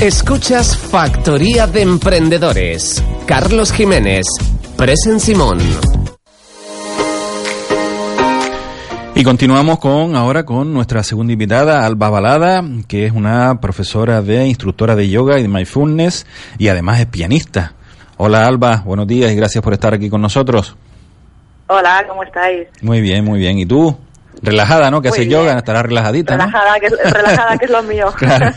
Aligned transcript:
Escuchas 0.00 0.76
Factoría 0.76 1.66
de 1.66 1.80
Emprendedores. 1.80 3.02
Carlos 3.26 3.72
Jiménez, 3.72 4.26
Presen 4.76 5.18
Simón. 5.18 5.58
Y 9.14 9.24
continuamos 9.24 9.78
con 9.78 10.14
ahora 10.14 10.44
con 10.44 10.74
nuestra 10.74 11.02
segunda 11.02 11.32
invitada, 11.32 11.86
Alba 11.86 12.10
Balada, 12.10 12.62
que 12.86 13.06
es 13.06 13.12
una 13.12 13.58
profesora 13.62 14.20
de 14.20 14.46
instructora 14.46 14.94
de 14.96 15.08
yoga 15.08 15.38
y 15.38 15.42
de 15.42 15.48
mindfulness 15.48 16.26
y 16.58 16.68
además 16.68 17.00
es 17.00 17.06
pianista. 17.06 17.72
Hola 18.18 18.46
Alba, 18.46 18.82
buenos 18.84 19.06
días 19.06 19.32
y 19.32 19.34
gracias 19.34 19.64
por 19.64 19.72
estar 19.72 19.94
aquí 19.94 20.10
con 20.10 20.20
nosotros. 20.20 20.76
Hola, 21.68 22.04
¿cómo 22.06 22.22
estáis? 22.22 22.68
Muy 22.82 23.00
bien, 23.00 23.24
muy 23.24 23.38
bien. 23.38 23.58
¿Y 23.58 23.64
tú? 23.64 23.96
Relajada, 24.42 24.90
¿no? 24.90 25.00
Que 25.00 25.08
hace 25.08 25.26
yoga, 25.26 25.56
estará 25.56 25.82
relajadita. 25.82 26.34
Relajada, 26.36 26.80
que, 26.80 26.88
relajada 26.88 27.58
que 27.58 27.64
es 27.64 27.70
lo 27.70 27.82
mío. 27.82 28.12
Claro. 28.16 28.52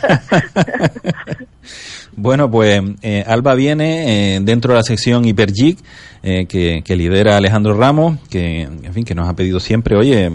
Bueno, 2.16 2.50
pues 2.50 2.82
eh, 3.02 3.24
Alba 3.26 3.54
viene 3.54 4.34
eh, 4.34 4.40
dentro 4.42 4.74
de 4.74 4.78
la 4.78 4.82
sección 4.82 5.24
Hypergeek 5.24 5.78
eh, 6.22 6.44
que, 6.46 6.82
que, 6.84 6.96
lidera 6.96 7.38
Alejandro 7.38 7.72
Ramos, 7.72 8.18
que 8.28 8.62
en 8.62 8.92
fin 8.92 9.04
que 9.04 9.14
nos 9.14 9.26
ha 9.26 9.34
pedido 9.34 9.58
siempre, 9.58 9.96
oye, 9.96 10.30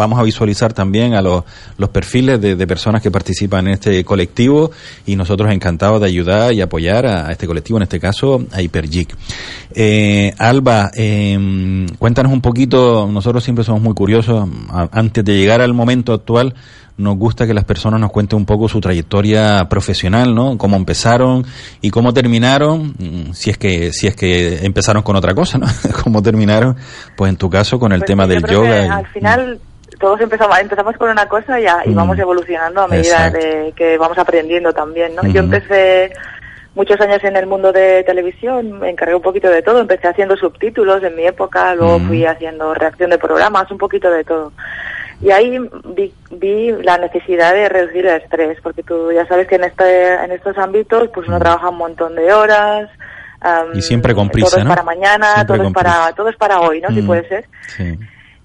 vamos 0.00 0.18
a 0.18 0.22
visualizar 0.22 0.72
también 0.72 1.14
a 1.14 1.22
los, 1.22 1.44
los 1.76 1.90
perfiles 1.90 2.40
de, 2.40 2.56
de, 2.56 2.66
personas 2.66 3.02
que 3.02 3.10
participan 3.10 3.66
en 3.66 3.74
este 3.74 4.02
colectivo 4.04 4.70
y 5.06 5.14
nosotros 5.14 5.52
encantados 5.52 6.00
de 6.00 6.06
ayudar 6.06 6.52
y 6.52 6.60
apoyar 6.60 7.06
a, 7.06 7.30
este 7.30 7.46
colectivo, 7.46 7.78
en 7.78 7.82
este 7.82 8.00
caso 8.00 8.42
a 8.50 8.62
Hypergeek. 8.62 9.14
Eh, 9.74 10.32
Alba, 10.38 10.90
em, 10.94 11.86
cuéntanos 11.98 12.32
un 12.32 12.40
poquito, 12.40 13.08
nosotros 13.10 13.44
siempre 13.44 13.64
somos 13.64 13.82
muy 13.82 13.94
curiosos, 13.94 14.48
antes 14.90 15.24
de 15.24 15.36
llegar 15.36 15.60
al 15.60 15.74
momento 15.74 16.12
actual, 16.12 16.54
nos 17.00 17.16
gusta 17.16 17.46
que 17.46 17.54
las 17.54 17.64
personas 17.64 17.98
nos 17.98 18.10
cuenten 18.10 18.36
un 18.36 18.44
poco 18.44 18.68
su 18.68 18.80
trayectoria 18.80 19.68
profesional, 19.68 20.34
¿no? 20.34 20.58
Cómo 20.58 20.76
empezaron 20.76 21.46
y 21.80 21.90
cómo 21.90 22.12
terminaron, 22.12 22.94
mm, 22.98 23.32
si 23.32 23.50
es 23.50 23.58
que 23.58 23.92
si 23.92 24.06
es 24.06 24.14
que 24.14 24.64
empezaron 24.64 25.02
con 25.02 25.16
otra 25.16 25.34
cosa, 25.34 25.58
¿no? 25.58 25.66
cómo 26.04 26.22
terminaron, 26.22 26.76
pues 27.16 27.30
en 27.30 27.36
tu 27.36 27.48
caso 27.48 27.78
con 27.78 27.92
el 27.92 28.00
pues 28.00 28.06
tema 28.06 28.26
del 28.26 28.44
yoga. 28.44 28.96
al 28.96 29.06
final 29.06 29.60
todos 30.00 30.20
empezamos 30.20 30.58
empezamos 30.58 30.96
con 30.96 31.10
una 31.10 31.28
cosa 31.28 31.60
y, 31.60 31.64
y 31.64 31.94
vamos 31.94 32.16
mm. 32.16 32.20
evolucionando 32.20 32.80
a 32.80 32.88
medida 32.88 33.30
de 33.30 33.72
que 33.76 33.98
vamos 33.98 34.18
aprendiendo 34.18 34.72
también, 34.72 35.14
¿no? 35.14 35.22
Yo 35.28 35.40
empecé 35.40 36.10
muchos 36.74 37.00
años 37.00 37.22
en 37.22 37.36
el 37.36 37.46
mundo 37.46 37.70
de 37.72 38.02
televisión, 38.04 38.80
me 38.80 38.90
encargué 38.90 39.14
un 39.14 39.22
poquito 39.22 39.48
de 39.48 39.62
todo, 39.62 39.80
empecé 39.80 40.08
haciendo 40.08 40.36
subtítulos 40.36 41.02
en 41.02 41.14
mi 41.16 41.26
época, 41.26 41.74
luego 41.74 42.00
fui 42.00 42.24
haciendo 42.24 42.72
reacción 42.74 43.10
de 43.10 43.18
programas, 43.18 43.70
un 43.70 43.78
poquito 43.78 44.10
de 44.10 44.24
todo. 44.24 44.52
Y 45.20 45.30
ahí 45.30 45.58
vi, 45.94 46.14
vi, 46.30 46.72
la 46.82 46.96
necesidad 46.96 47.52
de 47.52 47.68
reducir 47.68 48.06
el 48.06 48.22
estrés, 48.22 48.58
porque 48.62 48.82
tú 48.82 49.12
ya 49.12 49.26
sabes 49.26 49.46
que 49.46 49.56
en, 49.56 49.64
este, 49.64 50.14
en 50.14 50.32
estos 50.32 50.56
ámbitos 50.56 51.10
pues 51.12 51.28
uno 51.28 51.36
mm. 51.36 51.40
trabaja 51.40 51.68
un 51.68 51.76
montón 51.76 52.14
de 52.14 52.32
horas. 52.32 52.88
y 53.74 53.82
siempre 53.82 54.14
con 54.14 54.30
prisa, 54.30 54.56
todo 54.56 54.60
es 54.60 54.66
para 54.66 54.82
mañana, 54.82 55.46
todo 55.46 55.62
es 55.62 55.72
para, 55.74 56.12
todo 56.14 56.28
es 56.30 56.36
para 56.36 56.60
hoy, 56.60 56.80
¿no? 56.80 56.88
Si 56.88 57.02
mm. 57.02 57.06
puede 57.06 57.28
ser. 57.28 57.44
Sí. 57.76 57.98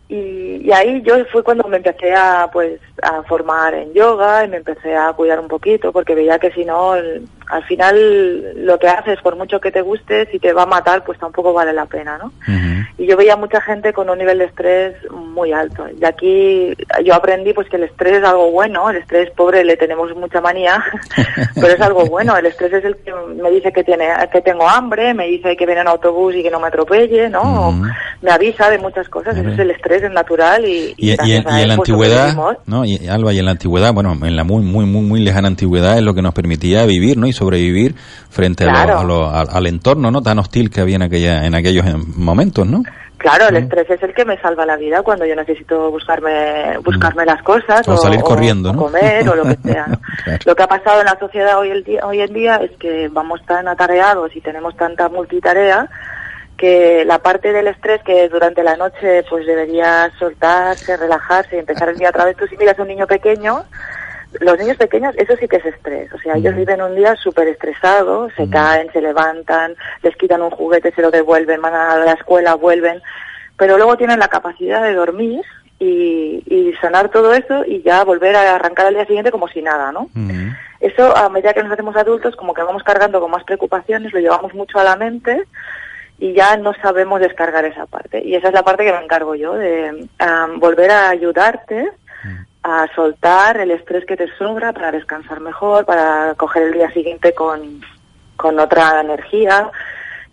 Y, 0.08 0.62
y, 0.64 0.72
ahí 0.72 1.02
yo 1.02 1.26
fue 1.32 1.42
cuando 1.44 1.68
me 1.68 1.78
empecé 1.78 2.14
a 2.14 2.48
pues 2.54 2.80
a 3.02 3.24
formar 3.24 3.74
en 3.74 3.92
yoga 3.94 4.46
y 4.46 4.48
me 4.48 4.58
empecé 4.58 4.96
a 4.96 5.12
cuidar 5.14 5.40
un 5.40 5.48
poquito 5.48 5.92
porque 5.92 6.14
veía 6.14 6.38
que 6.38 6.52
si 6.52 6.64
no 6.64 6.94
al 6.94 7.64
final 7.68 8.66
lo 8.66 8.80
que 8.80 8.88
haces 8.88 9.20
por 9.22 9.36
mucho 9.36 9.60
que 9.60 9.72
te 9.72 9.82
guste 9.82 10.28
si 10.32 10.40
te 10.40 10.54
va 10.54 10.64
a 10.64 10.68
matar 10.68 11.04
pues 11.04 11.20
tampoco 11.20 11.54
vale 11.54 11.74
la 11.74 11.86
pena 11.86 12.18
no 12.18 12.32
y 12.98 13.08
yo 13.08 13.18
veía 13.18 13.36
mucha 13.36 13.60
gente 13.62 13.92
con 13.94 14.10
un 14.10 14.18
nivel 14.18 14.38
de 14.38 14.46
estrés 14.46 14.96
muy 15.12 15.52
alto. 15.52 15.86
Y 16.00 16.06
aquí 16.06 16.74
yo 17.04 17.14
aprendí 17.14 17.54
pues 17.54 17.68
que 17.68 17.76
el 17.76 17.84
estrés 17.84 18.20
es 18.20 18.24
algo 18.24 18.52
bueno 18.52 18.90
el 18.90 18.98
estrés 18.98 19.30
pobre 19.32 19.66
le 19.66 19.76
tenemos 19.76 20.16
mucha 20.16 20.40
manía 20.40 20.84
pero 21.56 21.68
es 21.68 21.82
algo 21.82 22.06
bueno. 22.06 22.38
El 22.38 22.46
estrés 22.46 22.72
es 22.74 22.86
el 22.86 22.96
que 22.98 23.14
me 23.14 23.52
dice 23.52 23.74
que 23.74 23.84
tiene 23.84 24.08
que 24.32 24.42
tengo 24.42 24.68
hambre 24.68 25.14
me 25.14 25.28
dice 25.28 25.58
que 25.58 25.66
viene 25.66 25.82
en 25.82 25.88
autobús 25.88 26.36
y 26.36 26.44
que 26.44 26.52
no 26.52 26.60
me 26.60 26.68
atropelle 26.68 27.30
no 27.30 27.74
me 28.22 28.32
avisa 28.32 28.70
de 28.70 28.78
muchas 28.78 29.10
cosas. 29.10 29.38
Eso 29.38 29.50
es 29.50 29.60
el 29.60 29.72
estrés 29.72 29.95
es 30.04 30.12
natural 30.12 30.66
y 30.66 30.94
y, 30.98 31.10
y, 31.10 31.34
en 31.34 31.44
la 31.44 31.52
pues, 31.52 31.70
antigüedad 31.70 32.36
no 32.66 32.86
y 32.86 33.08
Alba 33.08 33.34
y 33.34 33.40
en 33.40 33.46
la 33.46 33.52
antigüedad 33.52 33.94
bueno 33.94 34.14
en 34.22 34.36
la 34.36 34.44
muy 34.44 34.64
muy 34.64 34.86
muy 34.86 35.02
muy 35.02 35.20
lejana 35.20 35.48
antigüedad 35.48 35.98
es 35.98 36.04
lo 36.04 36.14
que 36.14 36.22
nos 36.22 36.34
permitía 36.34 36.86
vivir 36.86 37.18
no 37.18 37.28
y 37.28 37.34
sobrevivir 37.34 37.96
frente 38.30 38.66
al 38.66 39.68
entorno 39.68 40.12
no 40.12 40.22
tan 40.22 40.40
hostil 40.40 40.70
que 40.70 40.82
había 40.82 40.96
en 40.96 41.04
aquella 41.04 41.46
en 41.46 41.56
aquellos 41.56 41.86
momentos 42.16 42.68
no 42.68 42.84
Claro, 43.18 43.48
el 43.48 43.56
estrés 43.56 43.90
es 43.90 44.04
el 44.04 44.14
que 44.14 44.26
me 44.26 44.38
salva 44.40 44.68
la 44.68 44.76
vida 44.76 45.02
cuando 45.02 45.26
yo 45.26 45.36
necesito 45.36 45.90
buscarme 45.90 46.78
buscarme 46.84 47.26
las 47.26 47.42
cosas 47.42 47.88
o, 47.88 47.98
salir 47.98 48.22
corriendo, 48.22 48.72
o 48.72 48.76
comer 48.76 49.28
o 49.28 49.36
lo 49.36 49.44
que 49.44 49.56
sea. 49.64 49.88
Lo 50.46 50.56
que 50.56 50.64
ha 50.64 50.68
pasado 50.68 51.00
en 51.00 51.06
la 51.06 51.18
sociedad 51.18 51.58
hoy, 51.58 51.70
el 51.70 51.84
día, 51.84 52.06
hoy 52.06 52.22
en 52.22 52.34
día 52.34 52.58
es 52.58 52.72
que 52.78 53.08
vamos 53.08 53.44
tan 53.48 53.68
atareados 53.68 54.36
y 54.36 54.42
tenemos 54.42 54.76
tanta 54.76 55.10
multitarea 55.10 55.90
que 56.58 57.04
la 57.06 57.20
parte 57.20 57.52
del 57.52 57.68
estrés 57.68 58.02
que 58.04 58.30
durante 58.30 58.64
la 58.64 58.78
noche 58.78 59.24
pues 59.30 59.46
debería 59.46 60.12
soltarse, 60.18 60.98
relajarse 60.98 61.56
y 61.56 61.60
empezar 61.60 61.90
el 61.90 61.98
día 61.98 62.10
otra 62.10 62.26
vez. 62.26 62.38
Tú 62.38 62.48
si 62.48 62.58
miras 62.58 62.80
a 62.80 62.82
un 62.82 62.88
niño 62.88 63.08
pequeño, 63.08 63.66
los 64.40 64.58
niños 64.58 64.78
pequeños, 64.78 65.14
eso 65.18 65.36
sí 65.38 65.48
que 65.48 65.58
es 65.58 65.66
estrés. 65.66 66.12
O 66.14 66.18
sea, 66.20 66.36
ellos 66.36 66.56
viven 66.56 66.82
un 66.82 66.96
día 66.96 67.16
súper 67.16 67.48
estresados, 67.48 68.32
se 68.36 68.50
caen, 68.50 68.92
se 68.92 69.02
levantan, 69.02 69.76
les 70.02 70.16
quitan 70.16 70.42
un 70.42 70.52
juguete, 70.52 70.94
se 70.94 71.02
lo 71.02 71.12
devuelven, 71.12 71.62
van 71.62 71.74
a 71.74 71.98
la 71.98 72.14
escuela, 72.14 72.56
vuelven. 72.56 73.02
Pero 73.58 73.78
luego 73.78 73.98
tienen 73.98 74.20
la 74.20 74.28
capacidad 74.28 74.82
de 74.84 74.94
dormir 74.94 75.42
y, 75.80 76.42
y 76.46 76.74
sanar 76.82 77.10
todo 77.10 77.34
eso 77.34 77.66
y 77.66 77.82
ya 77.82 78.04
volver 78.04 78.36
a 78.36 78.56
arrancar 78.56 78.88
al 78.88 78.94
día 78.94 79.06
siguiente 79.06 79.32
como 79.32 79.48
si 79.48 79.62
nada, 79.62 79.92
¿no? 79.92 80.10
Eso, 80.80 81.16
a 81.16 81.30
medida 81.30 81.54
que 81.54 81.64
nos 81.64 81.72
hacemos 81.72 81.96
adultos, 81.96 82.36
como 82.36 82.54
que 82.54 82.62
vamos 82.62 82.84
cargando 82.84 83.20
con 83.20 83.32
más 83.32 83.44
preocupaciones, 83.44 84.14
lo 84.14 84.20
llevamos 84.20 84.54
mucho 84.54 84.80
a 84.80 84.84
la 84.84 84.96
mente 84.96 85.44
y 86.18 86.34
ya 86.34 86.58
no 86.58 86.74
sabemos 86.82 87.20
descargar 87.20 87.66
esa 87.66 87.86
parte. 87.86 88.24
Y 88.24 88.36
esa 88.36 88.48
es 88.48 88.54
la 88.54 88.64
parte 88.64 88.86
que 88.86 88.94
me 88.94 89.04
encargo 89.04 89.36
yo, 89.36 89.54
de 89.54 90.08
volver 90.58 90.92
a 90.92 91.10
ayudarte 91.10 91.92
a 92.64 92.88
soltar 92.96 93.58
el 93.58 93.70
estrés 93.70 94.06
que 94.06 94.18
te 94.18 94.28
sobra 94.38 94.74
para 94.74 94.92
descansar 94.92 95.40
mejor, 95.40 95.86
para 95.86 96.34
coger 96.36 96.64
el 96.64 96.74
día 96.74 96.92
siguiente 96.92 97.34
con, 97.36 97.82
con 98.38 98.58
otra 98.60 99.02
energía, 99.02 99.70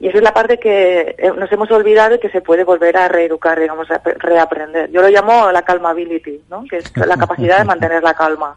y 0.03 0.09
esa 0.09 0.19
es 0.19 0.25
la 0.25 0.35
parte 0.35 0.59
que 0.59 1.15
eh, 1.17 1.33
nos 1.39 1.53
hemos 1.53 1.71
olvidado 1.71 2.17
y 2.17 2.19
que 2.19 2.29
se 2.29 2.41
puede 2.41 2.65
volver 2.65 2.97
a 2.97 3.07
reeducar, 3.07 3.61
digamos, 3.61 3.89
a 3.89 4.01
reaprender. 4.05 4.91
Yo 4.91 5.01
lo 5.01 5.09
llamo 5.09 5.53
la 5.53 5.63
calmability, 5.63 6.43
¿no? 6.51 6.65
Que 6.69 6.79
es 6.79 6.97
la 6.97 7.17
capacidad 7.17 7.59
de 7.59 7.65
mantener 7.65 8.03
la 8.03 8.13
calma. 8.13 8.57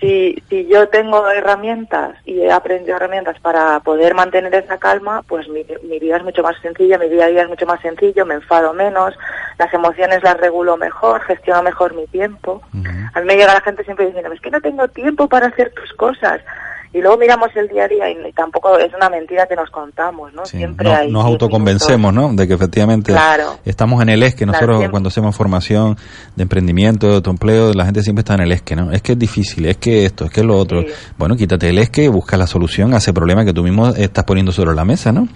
Si, 0.00 0.42
si 0.48 0.66
yo 0.66 0.88
tengo 0.88 1.30
herramientas 1.30 2.16
y 2.24 2.40
he 2.40 2.50
aprendido 2.50 2.96
herramientas 2.96 3.38
para 3.38 3.78
poder 3.78 4.14
mantener 4.14 4.52
esa 4.56 4.76
calma, 4.76 5.22
pues 5.28 5.48
mi, 5.48 5.64
mi 5.84 6.00
vida 6.00 6.16
es 6.16 6.24
mucho 6.24 6.42
más 6.42 6.60
sencilla, 6.60 6.98
mi 6.98 7.08
día 7.10 7.26
a 7.26 7.28
día 7.28 7.42
es 7.42 7.48
mucho 7.48 7.64
más 7.64 7.80
sencillo, 7.80 8.26
me 8.26 8.34
enfado 8.34 8.74
menos, 8.74 9.16
las 9.60 9.72
emociones 9.72 10.20
las 10.24 10.36
regulo 10.36 10.76
mejor, 10.76 11.20
gestiono 11.22 11.62
mejor 11.62 11.94
mi 11.94 12.08
tiempo. 12.08 12.60
A 13.14 13.20
mí 13.20 13.26
me 13.26 13.36
llega 13.36 13.54
la 13.54 13.60
gente 13.60 13.84
siempre 13.84 14.06
diciendo, 14.06 14.32
es 14.32 14.40
que 14.40 14.50
no 14.50 14.60
tengo 14.60 14.88
tiempo 14.88 15.28
para 15.28 15.46
hacer 15.46 15.72
tus 15.74 15.92
cosas 15.92 16.40
y 16.92 17.00
luego 17.00 17.16
miramos 17.18 17.50
el 17.54 17.68
día 17.68 17.84
a 17.84 17.88
día 17.88 18.10
y 18.10 18.32
tampoco 18.32 18.78
es 18.78 18.92
una 18.94 19.08
mentira 19.08 19.46
que 19.46 19.56
nos 19.56 19.70
contamos, 19.70 20.32
¿no? 20.32 20.44
Siempre 20.46 20.92
hay 20.92 21.10
nos 21.10 21.24
autoconvencemos, 21.24 22.12
¿no? 22.12 22.32
De 22.32 22.46
que 22.46 22.54
efectivamente 22.54 23.14
estamos 23.64 24.02
en 24.02 24.08
el 24.10 24.22
es 24.22 24.34
que 24.34 24.46
nosotros 24.46 24.84
cuando 24.90 25.08
hacemos 25.08 25.36
formación 25.36 25.96
de 26.34 26.42
emprendimiento, 26.42 27.08
de 27.08 27.14
autoempleo, 27.16 27.72
la 27.72 27.84
gente 27.84 28.02
siempre 28.02 28.20
está 28.20 28.34
en 28.34 28.40
el 28.40 28.52
es 28.52 28.62
que, 28.62 28.76
¿no? 28.76 28.92
Es 28.92 29.02
que 29.02 29.12
es 29.12 29.18
difícil, 29.18 29.66
es 29.66 29.76
que 29.76 30.04
esto, 30.04 30.24
es 30.26 30.30
que 30.30 30.42
lo 30.42 30.56
otro. 30.56 30.84
Bueno, 31.16 31.36
quítate 31.36 31.68
el 31.68 31.78
es 31.78 31.90
que, 31.90 32.08
busca 32.08 32.36
la 32.36 32.46
solución 32.46 32.94
a 32.94 32.98
ese 32.98 33.12
problema 33.12 33.44
que 33.44 33.52
tú 33.52 33.62
mismo 33.62 33.88
estás 33.88 34.24
poniendo 34.24 34.52
sobre 34.52 34.74
la 34.74 34.84
mesa, 34.84 35.12
¿no? 35.12 35.28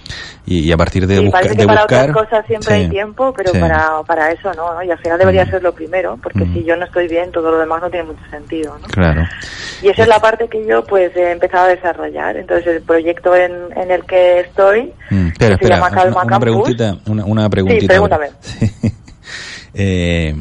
Y, 0.47 0.71
a 0.73 0.77
partir 0.77 1.07
de, 1.07 1.21
buscar 1.21 1.49
de 1.49 1.67
para 1.67 1.83
buscar... 1.83 2.11
otras 2.11 2.27
cosas 2.27 2.47
siempre 2.47 2.75
hay 2.75 2.89
tiempo, 2.89 3.33
pero 3.37 3.53
para, 3.53 4.03
para 4.07 4.31
eso 4.31 4.53
no, 4.55 4.75
¿no? 4.75 4.83
Y 4.83 4.91
al 4.91 4.99
final 4.99 5.19
debería 5.19 5.47
ser 5.47 5.63
lo 5.63 5.73
primero, 5.73 6.19
porque 6.23 6.45
si 6.53 6.65
yo 6.65 6.77
no 6.77 6.85
estoy 6.85 7.09
bien, 7.09 7.31
todo 7.31 7.51
lo 7.51 7.59
demás 7.59 7.81
no 7.83 7.91
tiene 7.91 8.07
mucho 8.07 8.23
sentido, 8.31 8.77
¿no? 8.79 8.89
Claro. 8.89 9.23
Y 9.83 9.89
esa 9.89 10.03
es 10.03 10.09
la 10.09 10.21
parte 10.21 10.49
que 10.49 10.65
yo, 10.67 10.85
pues, 10.85 11.15
he 11.17 11.33
empezado 11.41 11.67
a 11.67 11.69
desarrollar. 11.69 12.37
Entonces, 12.37 12.67
el 12.77 12.83
proyecto 12.83 13.35
en, 13.35 13.53
en 13.77 13.91
el 13.91 14.05
que 14.05 14.41
estoy 14.41 14.93
mm, 15.11 15.29
espera, 15.29 15.57
se 15.59 15.69
llama 15.69 15.91
Calma 15.91 16.23
una, 16.25 16.39
preguntita, 16.39 16.99
una, 17.07 17.25
una 17.25 17.49
preguntita. 17.49 17.81
Sí, 17.81 17.87
pregúntame. 17.89 18.29
Eh, 19.73 20.35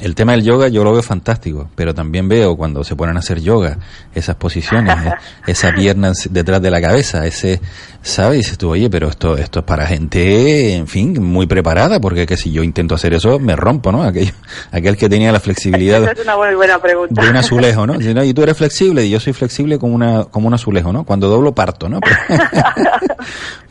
el 0.00 0.14
tema 0.14 0.32
del 0.32 0.42
yoga 0.42 0.68
yo 0.68 0.84
lo 0.84 0.92
veo 0.92 1.02
fantástico, 1.02 1.68
pero 1.74 1.94
también 1.94 2.28
veo 2.28 2.56
cuando 2.56 2.84
se 2.84 2.96
ponen 2.96 3.16
a 3.16 3.20
hacer 3.20 3.40
yoga, 3.40 3.78
esas 4.14 4.36
posiciones, 4.36 4.94
eh, 5.06 5.12
esa 5.46 5.72
pierna 5.72 6.12
detrás 6.30 6.60
de 6.60 6.70
la 6.70 6.80
cabeza, 6.80 7.26
ese, 7.26 7.60
¿sabes? 8.02 8.34
Y 8.34 8.38
dices 8.38 8.58
tú, 8.58 8.70
oye, 8.70 8.90
pero 8.90 9.08
esto, 9.08 9.36
esto 9.36 9.60
es 9.60 9.64
para 9.64 9.86
gente, 9.86 10.74
en 10.74 10.86
fin, 10.86 11.22
muy 11.22 11.46
preparada, 11.46 12.00
porque 12.00 12.26
que 12.26 12.36
si 12.36 12.52
yo 12.52 12.62
intento 12.62 12.94
hacer 12.94 13.14
eso, 13.14 13.38
me 13.38 13.56
rompo, 13.56 13.92
¿no? 13.92 14.02
Aquel, 14.02 14.32
aquel 14.72 14.96
que 14.96 15.08
tenía 15.08 15.32
la 15.32 15.40
flexibilidad 15.40 16.02
es 16.12 16.20
una 16.20 16.34
buena 16.34 16.78
pregunta. 16.80 17.22
de 17.22 17.30
un 17.30 17.36
azulejo, 17.36 17.86
¿no? 17.86 18.24
Y 18.24 18.34
tú 18.34 18.42
eres 18.42 18.56
flexible 18.56 19.04
y 19.04 19.10
yo 19.10 19.20
soy 19.20 19.32
flexible 19.32 19.78
como 19.78 19.94
una, 19.94 20.24
como 20.24 20.48
un 20.48 20.54
azulejo, 20.54 20.92
¿no? 20.92 21.04
Cuando 21.04 21.28
doblo 21.28 21.54
parto, 21.54 21.88
¿no? 21.88 22.00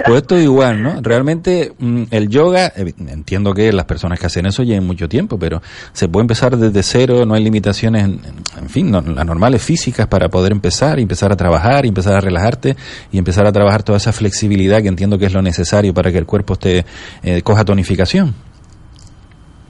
pues 0.05 0.21
esto 0.21 0.35
es 0.35 0.43
igual, 0.43 0.81
¿no? 0.81 1.01
Realmente 1.01 1.73
mm, 1.77 2.03
el 2.11 2.29
yoga, 2.29 2.71
eh, 2.75 2.93
entiendo 3.07 3.53
que 3.53 3.71
las 3.71 3.85
personas 3.85 4.19
que 4.19 4.27
hacen 4.27 4.45
eso 4.45 4.63
lleven 4.63 4.85
mucho 4.85 5.07
tiempo, 5.09 5.37
pero 5.37 5.61
se 5.91 6.07
puede 6.13 6.24
empezar 6.24 6.56
desde 6.56 6.81
cero, 6.83 7.25
no 7.25 7.33
hay 7.33 7.44
limitaciones, 7.44 8.04
en, 8.06 8.69
fin, 8.69 8.92
las 8.92 9.25
normales 9.25 9.62
físicas 9.62 10.07
para 10.07 10.30
poder 10.30 10.54
empezar, 10.54 11.00
y 11.00 11.01
empezar 11.01 11.33
a 11.33 11.36
trabajar, 11.36 11.86
y 11.86 11.89
empezar 11.89 12.15
a 12.15 12.21
relajarte 12.21 12.77
y 13.12 13.18
empezar 13.18 13.45
a 13.45 13.51
trabajar 13.51 13.83
toda 13.83 13.98
esa 13.98 14.13
flexibilidad 14.13 14.81
que 14.81 14.88
entiendo 14.88 15.18
que 15.18 15.25
es 15.25 15.33
lo 15.33 15.42
necesario 15.42 15.94
para 15.94 16.12
que 16.12 16.19
el 16.19 16.25
cuerpo 16.25 16.54
esté 16.54 16.86
eh, 17.24 17.42
coja 17.42 17.65
tonificación. 17.65 18.33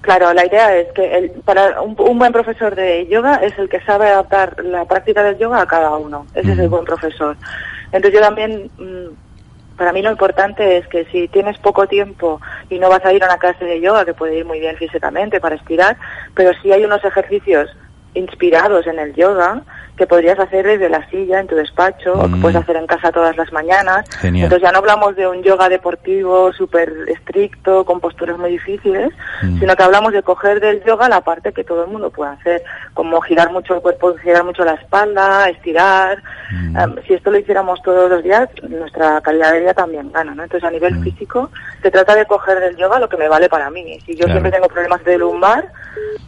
Claro, 0.01 0.33
la 0.33 0.45
idea 0.45 0.75
es 0.75 0.91
que 0.93 1.17
el, 1.17 1.31
para 1.45 1.81
un, 1.81 1.95
buen 1.95 2.33
profesor 2.33 2.75
de 2.75 3.07
yoga 3.07 3.35
es 3.35 3.57
el 3.57 3.69
que 3.69 3.79
sabe 3.85 4.09
adaptar 4.09 4.61
la 4.61 4.83
práctica 4.83 5.23
del 5.23 5.37
yoga 5.37 5.61
a 5.61 5.65
cada 5.65 5.95
uno. 5.95 6.27
Ese 6.35 6.51
es 6.51 6.59
el 6.59 6.67
buen 6.67 6.83
profesor. 6.83 7.37
Entonces 7.85 8.13
yo 8.13 8.19
también, 8.19 8.69
mm, 8.77 9.32
para 9.77 9.91
mí 9.93 10.01
lo 10.01 10.11
importante 10.11 10.77
es 10.77 10.87
que 10.87 11.05
si 11.05 11.27
tienes 11.27 11.57
poco 11.59 11.87
tiempo 11.87 12.39
y 12.69 12.79
no 12.79 12.89
vas 12.89 13.03
a 13.05 13.13
ir 13.13 13.23
a 13.23 13.27
una 13.27 13.37
clase 13.37 13.65
de 13.65 13.81
yoga, 13.81 14.05
que 14.05 14.13
puede 14.13 14.37
ir 14.37 14.45
muy 14.45 14.59
bien 14.59 14.77
físicamente 14.77 15.39
para 15.39 15.55
estirar, 15.55 15.97
pero 16.35 16.51
si 16.61 16.71
hay 16.71 16.85
unos 16.85 17.03
ejercicios 17.03 17.69
inspirados 18.13 18.85
en 18.87 18.99
el 18.99 19.13
yoga, 19.15 19.63
que 19.97 20.07
podrías 20.07 20.39
hacer 20.39 20.65
desde 20.65 20.89
la 20.89 21.07
silla 21.09 21.39
en 21.39 21.47
tu 21.47 21.55
despacho 21.55 22.13
o 22.13 22.27
que 22.27 22.35
puedes 22.37 22.55
mm. 22.55 22.63
hacer 22.63 22.75
en 22.77 22.87
casa 22.87 23.11
todas 23.11 23.37
las 23.37 23.51
mañanas. 23.53 24.05
Entonces 24.23 24.61
ya 24.61 24.71
no 24.71 24.79
hablamos 24.79 25.15
de 25.15 25.27
un 25.27 25.43
yoga 25.43 25.69
deportivo 25.69 26.51
súper 26.51 26.91
estricto, 27.07 27.85
con 27.85 27.99
posturas 27.99 28.37
muy 28.37 28.51
difíciles, 28.51 29.11
mm. 29.43 29.59
sino 29.59 29.75
que 29.75 29.83
hablamos 29.83 30.13
de 30.13 30.23
coger 30.23 30.59
del 30.59 30.83
yoga 30.83 31.07
la 31.09 31.21
parte 31.21 31.53
que 31.53 31.63
todo 31.63 31.83
el 31.83 31.91
mundo 31.91 32.09
puede 32.09 32.31
hacer, 32.31 32.63
como 32.93 33.21
girar 33.21 33.51
mucho 33.51 33.75
el 33.75 33.81
cuerpo, 33.81 34.15
girar 34.17 34.43
mucho 34.43 34.65
la 34.65 34.73
espalda, 34.73 35.47
estirar. 35.49 36.23
Mm. 36.51 36.77
Em, 36.77 36.95
si 37.07 37.13
esto 37.13 37.29
lo 37.29 37.37
hiciéramos 37.37 37.81
todos 37.83 38.09
los 38.09 38.23
días, 38.23 38.49
nuestra 38.67 39.21
calidad 39.21 39.51
de 39.51 39.59
vida 39.59 39.73
también 39.75 40.11
gana, 40.11 40.33
¿no? 40.33 40.43
Entonces 40.43 40.67
a 40.67 40.71
nivel 40.71 41.03
físico 41.03 41.51
se 41.83 41.91
trata 41.91 42.15
de 42.15 42.25
coger 42.25 42.59
del 42.59 42.77
yoga 42.77 42.99
lo 42.99 43.09
que 43.09 43.17
me 43.17 43.27
vale 43.27 43.47
para 43.47 43.69
mí. 43.69 43.99
Si 44.05 44.15
yo 44.15 44.25
siempre 44.25 44.51
tengo 44.51 44.67
problemas 44.67 45.03
de 45.03 45.17
lumbar, 45.17 45.71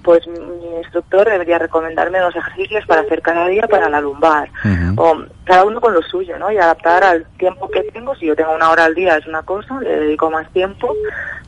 pues 0.04 0.28
mi 0.28 0.78
instructor 0.78 1.28
debería 1.28 1.58
recomendarme 1.58 2.20
unos 2.20 2.36
ejercicios 2.36 2.86
para 2.86 3.02
hacer 3.02 3.22
cada 3.22 3.48
día 3.48 3.55
para 3.64 3.90
la 3.90 4.02
lumbar. 4.02 4.50
O 4.98 5.18
cada 5.44 5.64
uno 5.64 5.82
con 5.82 5.94
lo 5.94 6.02
suyo, 6.02 6.38
¿no? 6.38 6.52
Y 6.52 6.58
adaptar 6.58 7.04
al 7.04 7.26
tiempo 7.38 7.70
que 7.70 7.84
tengo. 7.92 8.16
Si 8.16 8.26
yo 8.26 8.36
tengo 8.36 8.54
una 8.54 8.70
hora 8.70 8.86
al 8.86 8.96
día 8.96 9.18
es 9.18 9.28
una 9.28 9.44
cosa, 9.44 9.80
le 9.80 10.00
dedico 10.00 10.30
más 10.30 10.52
tiempo. 10.52 10.94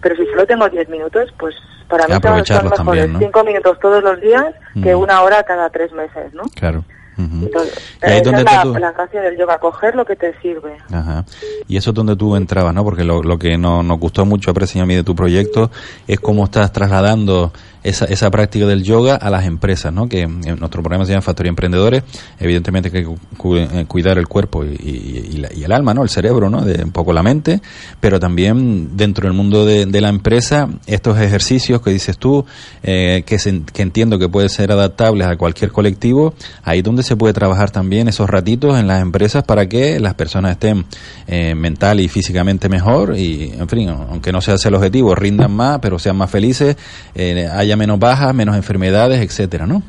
Pero 0.01 0.15
si 0.15 0.25
solo 0.25 0.45
tengo 0.45 0.69
10 0.69 0.89
minutos, 0.89 1.33
pues 1.37 1.55
para 1.87 2.07
mí 2.07 2.13
son 2.45 2.69
mejores 2.69 3.09
5 3.17 3.43
minutos 3.43 3.79
todos 3.79 4.03
los 4.03 4.19
días 4.21 4.53
que 4.81 4.93
una 4.93 5.21
hora 5.21 5.43
cada 5.43 5.69
tres 5.69 5.91
meses, 5.91 6.33
¿no? 6.33 6.43
Claro. 6.55 6.83
Entonces, 7.17 7.73
esa 7.99 8.15
es 8.15 8.43
la, 8.43 8.65
la, 8.79 8.91
gracia 8.91 9.21
del 9.21 9.37
yoga, 9.37 9.57
coger 9.57 9.95
lo 9.95 10.05
que 10.05 10.15
te 10.15 10.39
sirve. 10.39 10.77
Ajá. 10.91 11.25
Y 11.67 11.77
eso 11.77 11.89
es 11.89 11.95
donde 11.95 12.15
tú 12.15 12.35
entrabas, 12.35 12.75
¿no? 12.75 12.83
Porque 12.83 13.03
lo, 13.03 13.23
lo 13.23 13.39
que 13.39 13.57
no, 13.57 13.81
nos 13.81 13.99
gustó 13.99 14.23
mucho, 14.25 14.51
aprecio 14.51 14.83
a 14.83 14.85
mí, 14.85 14.95
de 14.95 15.03
tu 15.03 15.15
proyecto 15.15 15.71
es 16.07 16.19
cómo 16.19 16.45
estás 16.45 16.71
trasladando 16.71 17.51
esa, 17.83 18.05
esa 18.05 18.29
práctica 18.31 18.65
del 18.65 18.83
yoga 18.83 19.15
a 19.15 19.29
las 19.29 19.45
empresas, 19.45 19.93
¿no? 19.93 20.07
Que 20.07 20.21
en 20.21 20.41
nuestro 20.41 20.81
programa 20.81 21.05
se 21.05 21.11
llama 21.11 21.21
Factoría 21.21 21.49
Emprendedores. 21.49 22.03
Evidentemente 22.39 22.89
hay 22.93 23.03
que 23.03 23.09
eh, 23.09 23.85
cuidar 23.87 24.17
el 24.17 24.27
cuerpo 24.27 24.63
y, 24.65 25.45
y, 25.55 25.63
el 25.63 25.71
alma, 25.71 25.93
¿no? 25.93 26.03
El 26.03 26.09
cerebro, 26.09 26.49
¿no? 26.49 26.61
De 26.61 26.83
un 26.83 26.91
poco 26.91 27.13
la 27.13 27.23
mente, 27.23 27.61
pero 27.99 28.19
también 28.19 28.97
dentro 28.97 29.27
del 29.27 29.33
mundo 29.33 29.65
de, 29.65 29.97
la 29.97 30.09
empresa, 30.09 30.69
estos 30.85 31.19
ejercicios 31.19 31.81
que 31.81 31.89
dices 31.89 32.17
tú, 32.17 32.45
eh, 32.83 33.23
que, 33.25 33.37
que 33.73 33.81
entiendo 33.81 34.19
que 34.19 34.29
pueden 34.29 34.49
ser 34.49 34.71
adaptables 34.71 35.27
a 35.27 35.35
cualquier 35.37 35.71
colectivo, 35.71 36.35
ahí 36.63 36.81
donde 36.81 37.01
se 37.03 37.15
puede 37.15 37.33
trabajar 37.33 37.71
también 37.71 38.07
esos 38.07 38.29
ratitos 38.29 38.79
en 38.79 38.87
las 38.87 39.01
empresas 39.01 39.43
para 39.43 39.67
que 39.67 39.99
las 39.99 40.13
personas 40.13 40.51
estén 40.51 40.85
eh, 41.27 41.55
mental 41.55 41.99
y 41.99 42.07
físicamente 42.07 42.69
mejor 42.69 43.17
y, 43.17 43.53
en 43.57 43.67
fin, 43.67 43.89
aunque 43.89 44.31
no 44.31 44.41
sea 44.41 44.55
ese 44.55 44.67
el 44.67 44.75
objetivo, 44.75 45.15
rindan 45.15 45.51
más, 45.51 45.79
pero 45.79 45.97
sean 45.97 46.17
más 46.17 46.29
felices, 46.29 46.75
eh, 47.15 47.47
haya 47.51 47.76
menos 47.77 47.99
bajas, 47.99 48.33
menos 48.33 48.55
enfermedades, 48.55 49.21
etcétera, 49.21 49.65
¿no? 49.65 49.81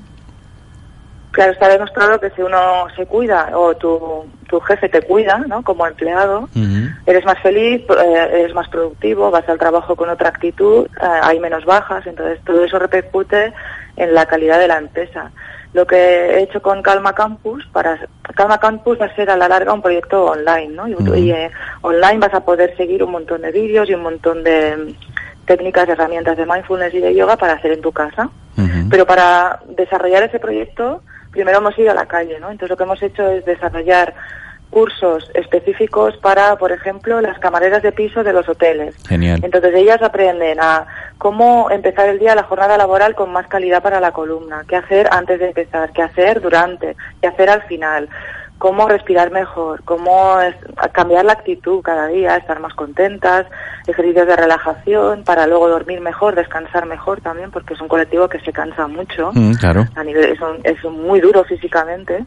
Claro, 1.33 1.53
está 1.53 1.69
demostrado 1.69 2.19
que 2.19 2.31
si 2.31 2.43
uno 2.43 2.87
se 2.97 3.07
cuida 3.07 3.51
o 3.55 3.77
tu, 3.77 4.25
tu 4.49 4.59
jefe 4.61 4.89
te 4.89 5.03
cuida, 5.03 5.39
¿no? 5.47 5.63
Como 5.63 5.87
empleado, 5.87 6.49
eres 7.07 7.25
más 7.25 7.39
feliz, 7.41 7.83
eh, 7.83 8.29
eres 8.33 8.55
más 8.55 8.69
productivo, 8.69 9.31
vas 9.31 9.49
al 9.49 9.59
trabajo 9.59 9.95
con 9.95 10.09
otra 10.09 10.31
actitud, 10.31 10.87
eh, 10.87 11.07
hay 11.23 11.39
menos 11.39 11.65
bajas, 11.65 12.07
entonces 12.07 12.41
todo 12.45 12.65
eso 12.65 12.79
repercute 12.79 13.53
en 13.97 14.15
la 14.15 14.27
calidad 14.27 14.59
de 14.59 14.69
la 14.69 14.79
empresa. 14.79 15.31
Lo 15.75 15.87
que 15.87 15.97
he 15.97 16.43
hecho 16.43 16.63
con 16.63 16.83
Calma 16.83 17.13
Campus, 17.13 17.69
para 17.73 17.99
Calma 18.35 18.59
Campus 18.59 18.99
va 19.01 19.07
a 19.07 19.15
ser 19.15 19.31
a 19.31 19.37
la 19.37 19.49
larga 19.49 19.75
un 19.75 19.83
proyecto 19.83 20.25
online, 20.25 20.69
¿no? 20.69 20.89
Y, 20.89 21.31
eh, 21.31 21.51
online 21.83 22.19
vas 22.19 22.35
a 22.35 22.45
poder 22.45 22.75
seguir 22.77 23.05
un 23.05 23.13
montón 23.13 23.43
de 23.43 23.53
vídeos 23.53 23.89
y 23.89 23.95
un 23.95 24.03
montón 24.03 24.43
de 24.43 24.95
técnicas, 25.49 25.89
herramientas 25.89 26.37
de 26.37 26.47
mindfulness 26.47 26.95
y 26.95 27.01
de 27.01 27.15
yoga 27.15 27.37
para 27.37 27.55
hacer 27.55 27.73
en 27.73 27.81
tu 27.81 27.91
casa. 27.91 28.31
Pero 28.91 29.07
para 29.07 29.61
desarrollar 29.69 30.25
ese 30.25 30.41
proyecto, 30.41 31.03
primero 31.31 31.59
hemos 31.59 31.79
ido 31.79 31.93
a 31.93 31.95
la 31.95 32.07
calle, 32.07 32.41
¿no? 32.41 32.51
Entonces 32.51 32.71
lo 32.71 32.77
que 32.77 32.83
hemos 32.85 33.03
hecho 33.03 33.29
es 33.29 33.45
desarrollar 33.45 34.15
cursos 34.71 35.31
específicos 35.35 36.17
para, 36.19 36.57
por 36.57 36.73
ejemplo, 36.73 37.21
las 37.21 37.39
camareras 37.39 37.83
de 37.83 37.93
piso 37.93 38.25
de 38.25 38.33
los 38.33 38.49
hoteles. 38.49 38.97
Genial. 39.07 39.41
Entonces 39.43 39.75
ellas 39.75 40.03
aprenden 40.03 40.59
a 40.61 40.87
cómo 41.19 41.71
empezar 41.71 42.09
el 42.09 42.19
día, 42.19 42.35
la 42.35 42.43
jornada 42.43 42.77
laboral 42.77 43.15
con 43.15 43.31
más 43.33 43.47
calidad 43.47 43.83
para 43.83 44.01
la 44.01 44.13
columna, 44.13 44.65
qué 44.69 44.77
hacer 44.77 45.09
antes 45.11 45.39
de 45.39 45.47
empezar, 45.47 45.93
qué 45.93 46.03
hacer 46.03 46.41
durante, 46.41 46.97
qué 47.21 47.29
hacer 47.29 47.49
al 47.49 47.63
final, 47.63 48.09
cómo 48.59 48.89
respirar 48.89 49.31
mejor, 49.31 49.83
cómo 49.85 50.37
cambiar 50.93 51.25
la 51.25 51.33
actitud 51.33 51.81
cada 51.83 52.09
día, 52.09 52.37
estar 52.37 52.61
más 52.61 52.75
contentas, 52.75 53.47
ejercicios 53.87 54.27
de 54.27 54.37
relajación 54.37 55.25
para 55.25 55.47
luego 55.47 55.69
dormir 55.69 56.01
mejor, 56.01 56.35
descansar 56.35 56.87
mejor 56.87 57.21
también, 57.21 57.51
porque 57.51 57.75
es 57.75 57.81
un 57.81 57.89
colectivo 57.89 58.29
que 58.29 58.41
se 58.41 58.53
cansa 58.53 58.87
mucho. 58.87 59.31
Mm, 59.33 59.53
claro. 59.55 59.87
A 59.95 60.05
nivel, 60.05 60.25
es, 60.25 60.39
es 60.65 60.85
muy 60.85 61.21
duro 61.21 61.45
físicamente. 61.45 62.25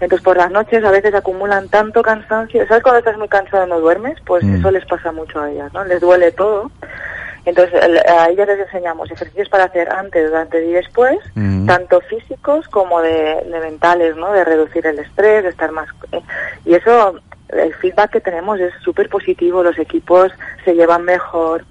Entonces 0.00 0.24
por 0.24 0.36
las 0.36 0.50
noches 0.50 0.82
a 0.82 0.90
veces 0.90 1.14
acumulan 1.14 1.68
tanto 1.68 2.02
cansancio. 2.02 2.66
¿Sabes 2.66 2.82
cuando 2.82 3.00
estás 3.00 3.18
muy 3.18 3.28
cansado 3.28 3.66
y 3.66 3.68
no 3.68 3.80
duermes? 3.80 4.18
Pues 4.24 4.42
mm. 4.42 4.56
eso 4.56 4.70
les 4.70 4.84
pasa 4.86 5.12
mucho 5.12 5.40
a 5.40 5.50
ellas, 5.50 5.72
¿no? 5.74 5.84
Les 5.84 6.00
duele 6.00 6.32
todo. 6.32 6.70
Entonces 7.50 7.82
a 8.08 8.28
ellas 8.28 8.46
les 8.46 8.60
enseñamos 8.60 9.10
ejercicios 9.10 9.48
para 9.48 9.64
hacer 9.64 9.90
antes, 9.90 10.30
durante 10.30 10.64
y 10.64 10.72
después, 10.72 11.18
mm. 11.34 11.66
tanto 11.66 12.00
físicos 12.02 12.68
como 12.68 13.02
de, 13.02 13.44
mentales, 13.60 14.14
¿no? 14.14 14.32
De 14.32 14.44
reducir 14.44 14.86
el 14.86 15.00
estrés, 15.00 15.42
de 15.42 15.48
estar 15.48 15.72
más... 15.72 15.88
Eh, 16.12 16.20
y 16.64 16.74
eso, 16.74 17.16
el 17.48 17.74
feedback 17.74 18.12
que 18.12 18.20
tenemos 18.20 18.60
es 18.60 18.72
súper 18.84 19.08
positivo, 19.08 19.64
los 19.64 19.78
equipos 19.80 20.30
se 20.64 20.74
llevan 20.74 21.04
mejor, 21.04 21.64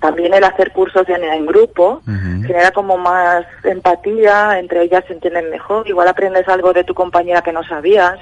también 0.00 0.32
el 0.32 0.42
hacer 0.42 0.72
cursos 0.72 1.06
en, 1.10 1.22
en 1.22 1.44
grupo 1.44 2.00
genera 2.06 2.70
como 2.70 2.96
más 2.96 3.44
empatía, 3.62 4.58
entre 4.58 4.84
ellas 4.84 5.04
se 5.06 5.12
entienden 5.12 5.50
mejor, 5.50 5.86
igual 5.86 6.08
aprendes 6.08 6.48
algo 6.48 6.72
de 6.72 6.84
tu 6.84 6.94
compañera 6.94 7.42
que 7.42 7.52
no 7.52 7.62
sabías. 7.64 8.18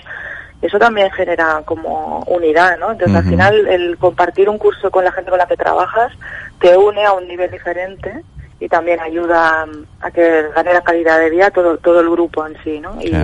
Eso 0.60 0.78
también 0.78 1.10
genera 1.12 1.62
como 1.64 2.24
unidad, 2.27 2.79
¿no? 2.79 2.91
Entonces, 2.91 3.17
al 3.17 3.24
final, 3.24 3.67
el 3.69 3.96
compartir 3.96 4.48
un 4.48 4.58
curso 4.58 4.91
con 4.91 5.05
la 5.05 5.12
gente 5.12 5.31
con 5.31 5.38
la 5.38 5.46
que 5.46 5.56
trabajas 5.56 6.12
te 6.60 6.77
une 6.77 7.05
a 7.05 7.12
un 7.12 7.29
nivel 7.29 7.50
diferente 7.50 8.24
y 8.58 8.69
también 8.69 8.98
ayuda 8.98 9.67
a 10.00 10.10
que 10.10 10.48
gane 10.55 10.74
la 10.74 10.81
calidad 10.81 11.20
de 11.20 11.31
vida 11.31 11.50
todo, 11.50 11.79
todo 11.79 12.00
el 12.00 12.10
grupo 12.10 12.44
en 12.44 12.56
sí, 12.65 12.81
¿no? 12.81 13.00
Y, 13.00 13.15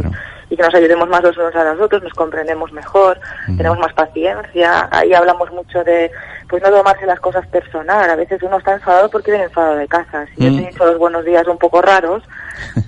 y 0.50 0.56
que 0.56 0.62
nos 0.62 0.74
ayudemos 0.74 1.08
más 1.08 1.22
los 1.22 1.36
unos 1.36 1.54
a 1.56 1.64
los 1.64 1.80
otros, 1.80 2.02
nos 2.02 2.12
comprendemos 2.12 2.72
mejor, 2.72 3.18
tenemos 3.56 3.78
más 3.78 3.92
paciencia. 3.94 4.88
Ahí 4.92 5.12
hablamos 5.12 5.50
mucho 5.50 5.82
de, 5.82 6.12
pues 6.48 6.62
no 6.62 6.70
tomarse 6.70 7.06
las 7.06 7.18
cosas 7.18 7.46
personal. 7.48 8.08
A 8.08 8.16
veces 8.16 8.40
uno 8.42 8.58
está 8.58 8.74
enfadado 8.74 9.10
porque 9.10 9.32
viene 9.32 9.46
enfadado 9.46 9.76
de 9.76 9.88
casa. 9.88 10.26
Si 10.36 10.44
yo 10.44 10.54
te 10.54 10.62
he 10.62 10.70
dicho 10.70 10.84
los 10.84 10.98
buenos 10.98 11.24
días 11.24 11.46
un 11.48 11.58
poco 11.58 11.82
raros, 11.82 12.22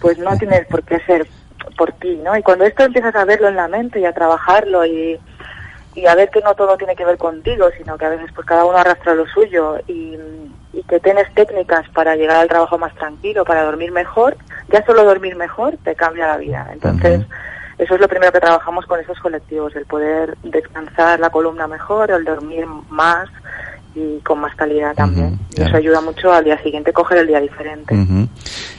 pues 0.01 0.19
no 0.19 0.37
tiene 0.39 0.67
por 0.71 0.85
qué 0.85 1.01
ser 1.01 1.27
por 1.77 1.93
ti, 1.93 2.17
¿no? 2.23 2.37
Y 2.37 2.43
cuando 2.43 2.65
esto 2.65 2.85
empiezas 2.85 3.15
a 3.15 3.25
verlo 3.25 3.49
en 3.49 3.57
la 3.57 3.69
mente 3.69 4.01
y 4.01 4.05
a 4.05 4.13
trabajarlo 4.13 4.85
y, 4.85 5.19
y 5.95 6.07
a 6.07 6.15
ver 6.15 6.31
que 6.31 6.41
no 6.41 6.55
todo 6.55 6.77
tiene 6.77 6.97
que 6.97 7.05
ver 7.05 7.19
contigo, 7.19 7.69
sino 7.77 7.97
que 7.99 8.05
a 8.05 8.11
veces 8.11 8.31
pues 8.35 8.47
cada 8.47 8.65
uno 8.65 8.79
arrastra 8.79 9.15
lo 9.15 9.27
suyo 9.27 9.79
y, 9.87 10.17
y 10.73 10.83
que 10.83 11.01
tienes 11.01 11.33
técnicas 11.35 11.89
para 11.91 12.17
llegar 12.17 12.37
al 12.37 12.49
trabajo 12.49 12.79
más 12.79 12.95
tranquilo, 12.95 13.45
para 13.45 13.65
dormir 13.65 13.93
mejor, 13.93 14.37
ya 14.69 14.85
solo 14.85 15.05
dormir 15.05 15.35
mejor 15.37 15.77
te 15.83 15.95
cambia 15.95 16.27
la 16.27 16.37
vida. 16.37 16.69
Entonces, 16.73 17.23
eso 17.79 17.95
es 17.95 18.01
lo 18.01 18.09
primero 18.09 18.33
que 18.33 18.41
trabajamos 18.41 18.87
con 18.87 19.01
esos 19.01 19.19
colectivos, 19.21 19.75
el 19.77 19.87
poder 19.87 20.37
descansar 20.43 21.21
la 21.21 21.31
columna 21.31 21.67
mejor, 21.67 22.11
el 22.11 22.25
dormir 22.25 22.67
más, 22.89 23.29
y 23.97 24.21
con 24.21 24.41
más 24.41 24.55
calidad 24.55 24.95
también. 24.95 25.39
y 25.57 25.63
eso 25.63 25.75
ayuda 25.75 26.03
mucho 26.03 26.31
al 26.31 26.45
día 26.45 26.63
siguiente 26.63 26.93
coger 26.93 27.19
el 27.19 27.27
día 27.27 27.41
diferente. 27.41 27.97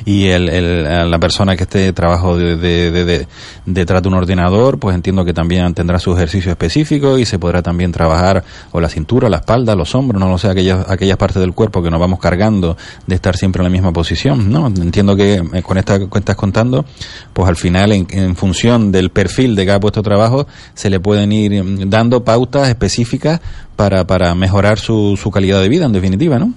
Y 0.05 0.27
el, 0.27 0.47
el, 0.47 1.09
la 1.09 1.19
persona 1.19 1.57
que 1.57 1.63
esté 1.63 1.91
trabajo 1.91 2.37
de, 2.37 2.55
de, 2.55 2.91
de, 3.03 3.27
detrás 3.65 4.03
de 4.03 4.09
un 4.09 4.13
ordenador, 4.13 4.77
pues 4.79 4.95
entiendo 4.95 5.25
que 5.25 5.33
también 5.33 5.73
tendrá 5.73 5.97
su 5.97 6.13
ejercicio 6.13 6.51
específico 6.51 7.17
y 7.17 7.25
se 7.25 7.39
podrá 7.39 7.63
también 7.63 7.91
trabajar 7.91 8.43
o 8.71 8.79
la 8.79 8.89
cintura, 8.89 9.27
la 9.27 9.37
espalda, 9.37 9.75
los 9.75 9.95
hombros, 9.95 10.19
no 10.19 10.29
lo 10.29 10.37
sé, 10.37 10.49
aquellas, 10.49 10.87
aquellas 10.89 11.17
partes 11.17 11.41
del 11.41 11.53
cuerpo 11.53 11.81
que 11.81 11.89
nos 11.89 11.99
vamos 11.99 12.19
cargando 12.19 12.77
de 13.07 13.15
estar 13.15 13.35
siempre 13.35 13.61
en 13.61 13.63
la 13.65 13.71
misma 13.71 13.91
posición, 13.91 14.51
¿no? 14.51 14.67
Entiendo 14.67 15.15
que 15.15 15.41
eh, 15.53 15.61
con 15.63 15.79
esta 15.79 15.97
que 15.97 16.19
estás 16.19 16.35
contando, 16.35 16.85
pues 17.33 17.49
al 17.49 17.55
final 17.55 17.91
en, 17.91 18.05
en 18.11 18.35
función 18.35 18.91
del 18.91 19.09
perfil 19.09 19.55
de 19.55 19.65
cada 19.65 19.79
puesto 19.79 20.01
de 20.01 20.05
trabajo 20.05 20.47
se 20.75 20.91
le 20.91 20.99
pueden 20.99 21.31
ir 21.31 21.63
mm, 21.63 21.89
dando 21.89 22.23
pautas 22.23 22.69
específicas 22.69 23.41
para, 23.77 24.05
para 24.05 24.33
mejorar 24.35 24.79
su, 24.79 25.06
su 25.15 25.31
calidad 25.31 25.61
de 25.61 25.69
vida, 25.69 25.85
en 25.85 25.93
definitiva, 25.93 26.39
¿no? 26.39 26.51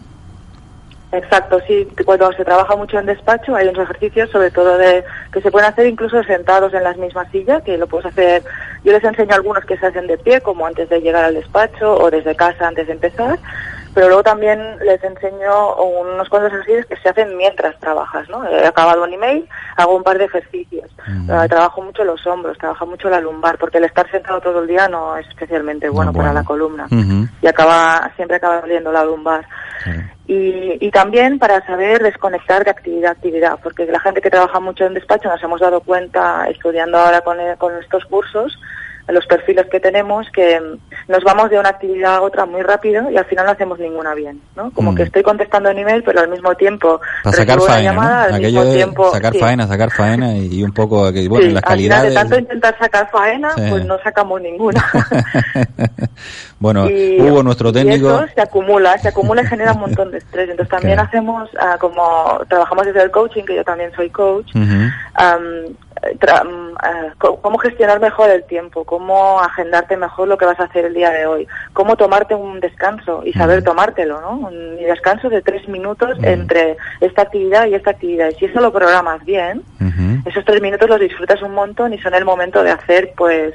Exacto, 1.12 1.59
sí. 1.66 1.88
Cuando 2.04 2.33
se 2.33 2.45
trabaja 2.45 2.76
mucho 2.76 2.99
en 2.99 3.07
despacho 3.07 3.54
hay 3.57 3.66
unos 3.66 3.83
ejercicios, 3.83 4.30
sobre 4.30 4.50
todo 4.50 4.78
de 4.78 5.04
que 5.33 5.40
se 5.40 5.50
pueden 5.50 5.69
hacer 5.69 5.87
incluso 5.87 6.23
sentados 6.23 6.73
en 6.73 6.85
las 6.85 6.97
mismas 6.97 7.30
sillas, 7.33 7.62
que 7.62 7.76
lo 7.76 7.88
puedes 7.88 8.07
hacer. 8.07 8.45
Yo 8.85 8.92
les 8.92 9.02
enseño 9.02 9.35
algunos 9.35 9.64
que 9.64 9.76
se 9.76 9.87
hacen 9.87 10.07
de 10.07 10.19
pie, 10.19 10.40
como 10.40 10.66
antes 10.66 10.88
de 10.88 11.00
llegar 11.00 11.25
al 11.25 11.35
despacho 11.35 11.95
o 11.95 12.11
desde 12.11 12.37
casa 12.37 12.69
antes 12.69 12.87
de 12.87 12.92
empezar 12.92 13.38
pero 13.94 14.06
luego 14.06 14.23
también 14.23 14.78
les 14.85 15.02
enseño 15.02 15.75
unos 15.76 16.28
cuantos 16.28 16.52
ejercicios 16.52 16.87
que 16.87 16.97
se 16.97 17.09
hacen 17.09 17.37
mientras 17.37 17.78
trabajas, 17.80 18.28
¿no? 18.28 18.47
He 18.49 18.66
acabado 18.66 19.02
un 19.02 19.12
email, 19.12 19.49
hago 19.76 19.97
un 19.97 20.02
par 20.02 20.18
de 20.18 20.26
ejercicios, 20.26 20.90
eh, 21.09 21.49
trabajo 21.49 21.82
mucho 21.82 22.04
los 22.04 22.25
hombros, 22.26 22.56
trabajo 22.59 22.87
mucho 22.87 23.11
la 23.11 23.20
lumbar, 23.20 23.59
porque 23.59 23.78
el 23.78 23.85
estar 23.85 24.09
sentado 24.11 24.40
todo 24.40 24.61
el 24.61 24.68
día 24.68 24.88
no 24.88 25.16
es 25.16 25.26
especialmente 25.28 25.88
bueno, 25.88 26.12
para 26.12 26.32
la 26.32 26.44
columna. 26.44 26.87
Y 27.42 27.47
acaba 27.47 28.11
siempre 28.16 28.37
acaba 28.37 28.61
doliendo 28.61 28.92
la 28.92 29.04
lumbar. 29.04 29.47
Y, 30.26 30.76
y 30.87 30.90
también 30.92 31.40
para 31.40 31.64
saber 31.66 32.02
desconectar 32.02 32.64
de 32.64 32.70
actividad 32.70 33.11
a 33.11 33.12
actividad, 33.12 33.59
porque 33.61 33.87
la 33.87 33.99
gente 33.99 34.20
que 34.20 34.30
trabaja 34.30 34.61
mucho 34.61 34.85
en 34.85 34.94
despacho 34.94 35.28
nos 35.28 35.42
hemos 35.42 35.61
dado 35.61 35.80
cuenta 35.80 36.47
estudiando 36.49 36.99
ahora 36.99 37.23
con, 37.23 37.38
con 37.59 37.76
estos 37.78 38.04
cursos 38.04 38.56
los 39.12 39.26
perfiles 39.26 39.67
que 39.71 39.81
tenemos 39.81 40.26
que 40.33 40.61
nos 41.09 41.25
vamos 41.25 41.50
de 41.50 41.59
una 41.59 41.71
actividad 41.71 42.17
a 42.17 42.23
otra 42.23 42.47
muy 42.47 42.62
rápido 42.62 43.11
y 43.11 43.17
al 43.17 43.25
final 43.25 43.47
no 43.47 43.52
hacemos 43.52 43.79
ninguna 43.79 44.14
bien, 44.14 44.40
¿no? 44.57 44.71
Como 44.73 44.95
que 44.95 45.02
mm. 45.02 45.07
estoy 45.07 45.23
contestando 45.23 45.71
en 45.71 45.79
email, 45.79 46.02
pero 46.02 46.21
al 46.21 46.29
mismo 46.29 46.55
tiempo 46.55 47.00
Para 47.23 47.37
sacar 47.37 47.61
faena, 47.61 48.25
al 48.25 48.40
mismo 48.40 48.64
tiempo, 48.73 49.11
sacar 49.11 49.37
faena, 49.37 49.67
sacar 49.67 49.90
faena 49.90 50.37
y, 50.37 50.62
un 50.62 50.73
poco 50.73 51.12
que 51.12 51.29
bueno, 51.29 51.52
las 51.52 51.62
calidades 51.62 52.11
de 52.11 52.14
tanto 52.14 52.38
intentar 52.38 52.79
sacar 52.79 53.11
faena, 53.11 53.50
pues 53.69 53.85
no 53.85 53.99
sacamos 54.02 54.40
ninguna. 54.40 54.85
bueno, 56.59 56.85
hubo 56.85 57.43
nuestro 57.43 57.73
técnico 57.73 58.07
y 58.07 58.25
eso 58.25 58.26
se 58.35 58.40
acumula, 58.40 58.99
se 58.99 59.09
acumula 59.09 59.43
y 59.43 59.47
genera 59.47 59.73
un 59.73 59.81
montón 59.81 60.11
de 60.11 60.19
estrés. 60.19 60.50
Entonces 60.50 60.71
también 60.79 60.99
hacemos 60.99 61.49
ah, 61.61 61.76
como 61.81 62.40
trabajamos 62.49 62.87
desde 62.87 63.02
el 63.02 63.11
coaching, 63.11 63.45
que 63.45 63.57
yo 63.57 63.64
también 63.64 63.93
soy 63.95 64.11
coach. 64.11 64.50
Eh, 66.83 67.13
cómo 67.19 67.59
gestionar 67.59 68.01
mejor 68.01 68.31
el 68.31 68.45
tiempo, 68.45 68.85
cómo 68.85 69.41
agendarte 69.41 69.97
mejor 69.97 70.29
lo 70.29 70.39
que 70.39 70.47
vas 70.47 70.59
a 70.61 70.65
hacer 70.65 70.87
el 70.87 70.95
día 70.95 71.11
de 71.11 71.27
hoy, 71.27 71.49
cómo 71.73 71.97
tomarte 71.97 72.35
un 72.35 72.61
descanso 72.61 73.23
y 73.25 73.33
saber 73.33 73.63
tomártelo, 73.63 74.21
¿no? 74.21 74.49
Un 74.49 74.77
descanso 74.77 75.29
de 75.29 75.43
tres 75.43 75.69
minutos 75.69 76.19
entre 76.23 76.77
esta 77.01 77.23
actividad 77.23 77.67
y 77.67 77.75
esta 77.75 77.91
actividad. 77.91 78.31
Y 78.31 78.35
si 78.37 78.45
eso 78.47 78.61
lo 78.61 78.73
programas 78.73 79.25
bien, 79.25 79.63
esos 80.25 80.45
tres 80.45 80.61
minutos 80.61 80.89
los 80.89 81.01
disfrutas 81.01 81.43
un 81.43 81.55
montón 81.55 81.93
y 81.93 81.99
son 81.99 82.15
el 82.15 82.25
momento 82.25 82.63
de 82.63 82.71
hacer, 82.71 83.13
pues, 83.17 83.55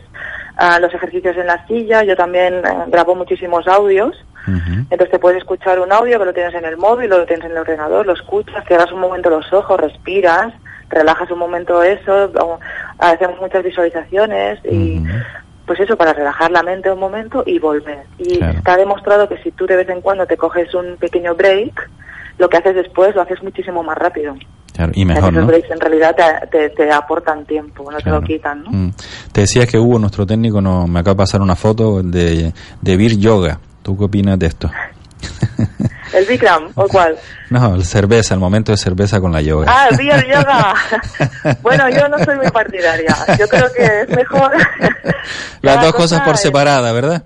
los 0.80 0.94
ejercicios 0.94 1.36
en 1.38 1.48
la 1.48 1.66
silla. 1.68 2.04
Yo 2.04 2.16
también 2.16 2.56
eh, 2.56 2.86
grabo 2.88 3.16
muchísimos 3.16 3.68
audios. 3.68 4.16
Entonces 4.48 5.12
te 5.12 5.20
puedes 5.20 5.40
escuchar 5.40 5.80
un 5.80 5.92
audio 5.92 6.20
que 6.20 6.26
lo 6.26 6.34
tienes 6.34 6.54
en 6.54 6.66
el 6.66 6.78
móvil, 6.78 7.12
o 7.14 7.18
lo 7.18 7.26
tienes 7.26 7.46
en 7.46 7.52
el 7.52 7.58
ordenador, 7.58 8.06
lo 8.06 8.14
escuchas, 8.14 8.64
cierras 8.68 8.92
un 8.92 9.00
momento 9.00 9.30
los 9.30 9.52
ojos, 9.54 9.80
respiras, 9.80 10.54
relajas 10.90 11.30
un 11.32 11.40
momento 11.40 11.82
eso, 11.84 12.32
hacemos 13.00 13.40
muchas 13.42 13.64
visualizaciones 13.64 14.60
y 14.64 15.02
pues 15.66 15.80
eso, 15.80 15.98
para 15.98 16.14
relajar 16.14 16.52
la 16.52 16.62
mente 16.62 16.92
un 16.92 17.00
momento 17.00 17.44
y 17.46 17.58
volver. 17.60 18.04
Y 18.20 18.44
está 18.44 18.78
demostrado 18.78 19.28
que 19.28 19.38
si 19.42 19.52
tú 19.52 19.66
de 19.66 19.76
vez 19.76 19.90
en 19.90 20.02
cuando 20.02 20.26
te 20.28 20.38
coges 20.38 20.74
un 20.76 20.96
pequeño 20.98 21.34
break, 21.36 21.90
lo 22.38 22.50
que 22.50 22.58
haces 22.58 22.76
después 22.76 23.16
lo 23.16 23.22
haces 23.22 23.42
muchísimo 23.42 23.82
más 23.82 23.98
rápido. 23.98 24.36
y 24.94 25.06
mejor, 25.06 25.34
¿no? 25.34 25.48
breaks 25.48 25.72
en 25.72 25.80
realidad 25.80 26.16
te, 26.52 26.70
te, 26.70 26.92
aportan 26.92 27.46
tiempo, 27.46 27.90
no 27.92 27.98
te 27.98 28.10
lo 28.10 28.22
quitan, 28.22 28.64
¿no? 28.64 28.72
Mm. 28.72 28.94
Te 29.32 29.42
decía 29.42 29.66
que 29.66 29.80
Hugo, 29.80 29.98
nuestro 29.98 30.26
técnico, 30.26 30.62
no, 30.62 30.86
me 30.86 31.00
acaba 31.00 31.14
de 31.14 31.18
pasar 31.18 31.42
una 31.42 31.56
foto 31.56 32.04
de, 32.04 32.54
de 32.82 32.98
Vir 32.98 33.18
Yoga. 33.18 33.60
¿Tú 33.86 33.96
qué 33.96 34.06
opinas 34.06 34.40
de 34.40 34.48
esto? 34.48 34.72
¿El 36.12 36.26
Bikram 36.26 36.72
o 36.74 36.88
cuál? 36.88 37.18
No, 37.52 37.76
el 37.76 37.86
cerveza, 37.86 38.34
el 38.34 38.40
momento 38.40 38.72
de 38.72 38.80
cerveza 38.80 39.22
con 39.22 39.32
la 39.32 39.44
yoga. 39.44 39.68
Ah, 39.70 39.90
el 39.92 39.98
beer 39.98 40.26
yoga. 40.26 40.74
bueno, 41.62 41.88
yo 41.90 42.10
no 42.10 42.18
soy 42.26 42.36
muy 42.36 42.50
partidaria. 42.50 43.16
Yo 43.38 43.48
creo 43.48 43.72
que 43.72 44.02
es 44.02 44.10
mejor... 44.10 44.54
Las 45.62 45.84
dos 45.84 45.94
cosas 45.94 46.22
por 46.22 46.36
separada, 46.38 46.92
¿verdad? 46.94 47.26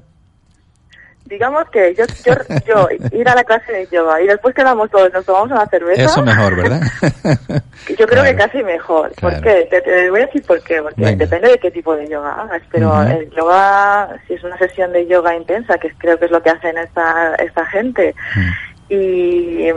Digamos 1.29 1.69
que 1.69 1.93
yo, 1.95 2.05
yo, 2.25 2.33
yo 2.65 2.87
ir 3.11 3.29
a 3.29 3.35
la 3.35 3.43
clase 3.43 3.71
de 3.71 3.87
yoga 3.87 4.21
y 4.21 4.27
después 4.27 4.55
quedamos 4.55 4.89
todos, 4.89 5.13
nos 5.13 5.25
tomamos 5.25 5.51
una 5.51 5.65
cerveza. 5.67 6.03
Eso 6.03 6.23
mejor, 6.23 6.55
¿verdad? 6.55 6.81
yo 7.97 8.07
creo 8.07 8.23
que 8.23 8.35
casi 8.35 8.63
mejor. 8.63 9.11
¿Por 9.21 9.39
qué? 9.41 9.67
Te, 9.69 10.09
voy 10.09 10.21
a 10.21 10.25
decir 10.25 10.43
por 10.45 10.61
qué. 10.63 10.81
Porque 10.81 11.15
depende 11.15 11.49
de 11.49 11.57
qué 11.59 11.71
tipo 11.71 11.95
de 11.95 12.07
yoga 12.07 12.41
hagas. 12.41 12.61
Pero 12.71 13.01
el 13.03 13.29
yoga, 13.31 14.19
si 14.27 14.33
es 14.33 14.43
una 14.43 14.57
sesión 14.57 14.91
de 14.91 15.05
yoga 15.07 15.35
intensa, 15.35 15.77
que 15.77 15.91
creo 15.97 16.17
que 16.17 16.25
es 16.25 16.31
lo 16.31 16.41
que 16.41 16.49
hacen 16.49 16.77
esta, 16.77 17.35
esta 17.35 17.65
gente, 17.67 18.15
y 18.89 19.67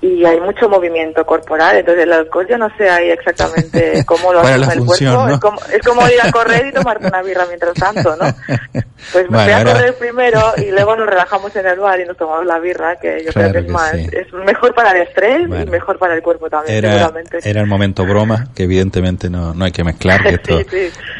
y 0.00 0.24
hay 0.24 0.40
mucho 0.40 0.68
movimiento 0.68 1.26
corporal, 1.26 1.76
entonces 1.76 2.04
el 2.04 2.12
alcohol 2.12 2.46
yo 2.48 2.56
no 2.56 2.68
sé 2.76 2.88
ahí 2.88 3.10
exactamente 3.10 4.04
cómo 4.06 4.32
lo 4.32 4.40
hace 4.40 4.54
el 4.54 4.64
cuerpo, 4.64 4.94
es, 4.94 5.40
como, 5.40 5.58
es, 5.72 5.82
como, 5.82 6.08
ir 6.08 6.20
a 6.22 6.30
correr 6.30 6.66
y 6.66 6.72
tomarte 6.72 7.08
una 7.08 7.20
birra 7.22 7.46
mientras 7.46 7.74
tanto, 7.74 8.14
¿no? 8.16 8.24
Pues 9.12 9.30
me 9.30 9.44
voy 9.44 9.52
a 9.52 9.64
correr 9.64 9.94
primero 9.94 10.40
y 10.56 10.72
luego 10.72 10.96
nos 10.96 11.06
relajamos 11.06 11.54
en 11.54 11.66
el 11.66 11.78
bar 11.78 12.00
y 12.00 12.04
nos 12.04 12.16
tomamos 12.16 12.44
la 12.44 12.58
birra, 12.58 12.96
que 12.96 13.24
yo 13.24 13.32
creo 13.32 13.52
que 13.52 13.58
es 13.60 13.68
más, 13.68 13.94
es 13.94 14.32
mejor 14.32 14.74
para 14.74 14.90
el 14.90 15.02
estrés 15.02 15.42
y 15.42 15.70
mejor 15.70 15.98
para 15.98 16.14
el 16.14 16.22
cuerpo 16.22 16.50
también, 16.50 16.78
era, 16.78 16.92
seguramente. 16.92 17.38
Era 17.44 17.60
el 17.60 17.68
momento 17.68 18.04
broma, 18.04 18.48
que 18.56 18.64
evidentemente 18.64 19.30
no, 19.30 19.54
no 19.54 19.64
hay 19.64 19.70
que 19.70 19.84
mezclar, 19.84 20.22
que 20.24 20.28
esto, 20.34 20.58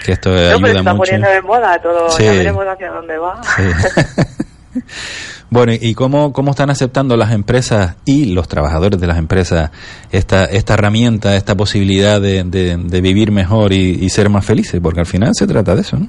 Que 0.05 0.13
esto 0.13 0.31
ayuda 0.31 0.59
pero 0.61 0.79
está 0.81 0.95
poniendo 0.95 1.29
de 1.29 1.41
moda 1.41 1.81
todo, 1.81 2.19
ya 2.19 2.33
veremos 2.33 2.67
hacia 2.67 2.91
dónde 2.91 3.17
va. 3.17 3.41
Bueno, 5.51 5.73
¿y 5.81 5.95
cómo, 5.95 6.33
cómo 6.33 6.51
están 6.51 6.69
aceptando 6.69 7.17
las 7.17 7.33
empresas 7.33 7.97
y 8.05 8.27
los 8.27 8.49
trabajadores 8.49 9.01
de 9.01 9.07
las 9.07 9.17
empresas 9.17 9.71
esta, 10.13 10.45
esta 10.45 10.75
herramienta, 10.75 11.37
esta 11.37 11.57
posibilidad 11.57 12.21
de, 12.21 12.45
de, 12.45 13.01
vivir 13.01 13.33
mejor 13.33 13.73
y, 13.73 14.09
ser 14.11 14.29
más 14.29 14.45
felices? 14.45 14.79
Porque 14.83 15.01
al 15.01 15.07
final 15.07 15.31
se 15.33 15.47
trata 15.47 15.75
de 15.75 15.81
eso, 15.81 15.99
¿no? 15.99 16.09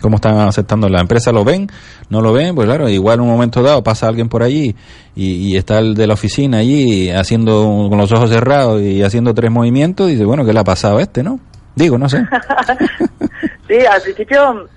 ¿Cómo 0.00 0.16
están 0.16 0.38
aceptando? 0.38 0.88
¿La 0.88 1.00
empresa 1.00 1.30
lo 1.30 1.44
ven? 1.44 1.68
¿No 2.08 2.20
lo 2.20 2.32
ven? 2.32 2.54
Pues 2.54 2.66
claro, 2.66 2.88
igual 2.88 3.16
en 3.16 3.20
un 3.20 3.28
momento 3.28 3.62
dado 3.62 3.84
pasa 3.84 4.08
alguien 4.08 4.28
por 4.28 4.42
allí 4.42 4.74
y, 5.14 5.56
está 5.56 5.78
el 5.78 5.94
de 5.94 6.06
la 6.06 6.14
oficina 6.14 6.58
allí 6.58 7.10
haciendo 7.10 7.86
con 7.88 7.98
los 7.98 8.10
ojos 8.10 8.30
cerrados 8.30 8.80
y 8.80 9.02
haciendo 9.02 9.34
tres 9.34 9.50
movimientos 9.50 10.08
y 10.08 10.12
dice, 10.12 10.24
bueno, 10.24 10.44
¿qué 10.44 10.52
le 10.52 10.60
ha 10.60 10.64
pasado 10.64 10.98
a 10.98 11.02
este, 11.02 11.22
no? 11.22 11.38
Digo, 11.76 11.96
no 11.98 12.08
sé. 12.08 12.18
sí, 13.68 13.76
al 13.88 14.02
principio 14.02 14.68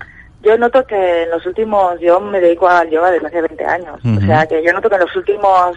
yo 0.44 0.58
noto 0.58 0.86
que 0.86 1.22
en 1.22 1.30
los 1.30 1.44
últimos, 1.46 1.98
yo 2.00 2.20
me 2.20 2.40
dedico 2.40 2.68
al 2.68 2.90
yoga 2.90 3.10
desde 3.10 3.26
hace 3.26 3.40
20 3.40 3.64
años, 3.64 4.00
o 4.04 4.20
sea 4.20 4.46
que 4.46 4.62
yo 4.62 4.72
noto 4.72 4.88
que 4.88 4.96
en 4.96 5.00
los 5.02 5.16
últimos 5.16 5.76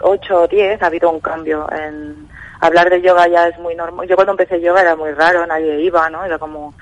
8 0.00 0.42
o 0.42 0.48
10 0.48 0.82
ha 0.82 0.86
habido 0.86 1.10
un 1.10 1.20
cambio 1.20 1.66
en 1.72 2.28
hablar 2.60 2.90
de 2.90 3.00
yoga 3.00 3.26
ya 3.28 3.48
es 3.48 3.58
muy 3.58 3.74
normal. 3.74 4.06
Yo 4.06 4.16
cuando 4.16 4.32
empecé 4.32 4.60
yoga 4.60 4.82
era 4.82 4.96
muy 4.96 5.12
raro, 5.12 5.46
nadie 5.46 5.80
iba, 5.80 6.08
¿no? 6.10 6.24
Era 6.24 6.38
como 6.38 6.74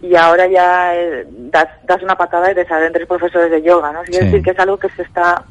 y 0.00 0.14
ahora 0.16 0.46
ya 0.46 0.94
eh, 0.94 1.26
das, 1.28 1.68
das, 1.84 2.02
una 2.02 2.16
patada 2.16 2.50
y 2.50 2.54
te 2.54 2.66
salen 2.66 2.92
tres 2.92 3.06
profesores 3.06 3.50
de 3.50 3.62
yoga, 3.62 3.92
¿no? 3.92 4.02
Quiere 4.02 4.26
decir 4.26 4.42
que 4.42 4.50
es 4.50 4.58
algo 4.58 4.76
que 4.76 4.90
se 4.90 5.02
está 5.02 5.44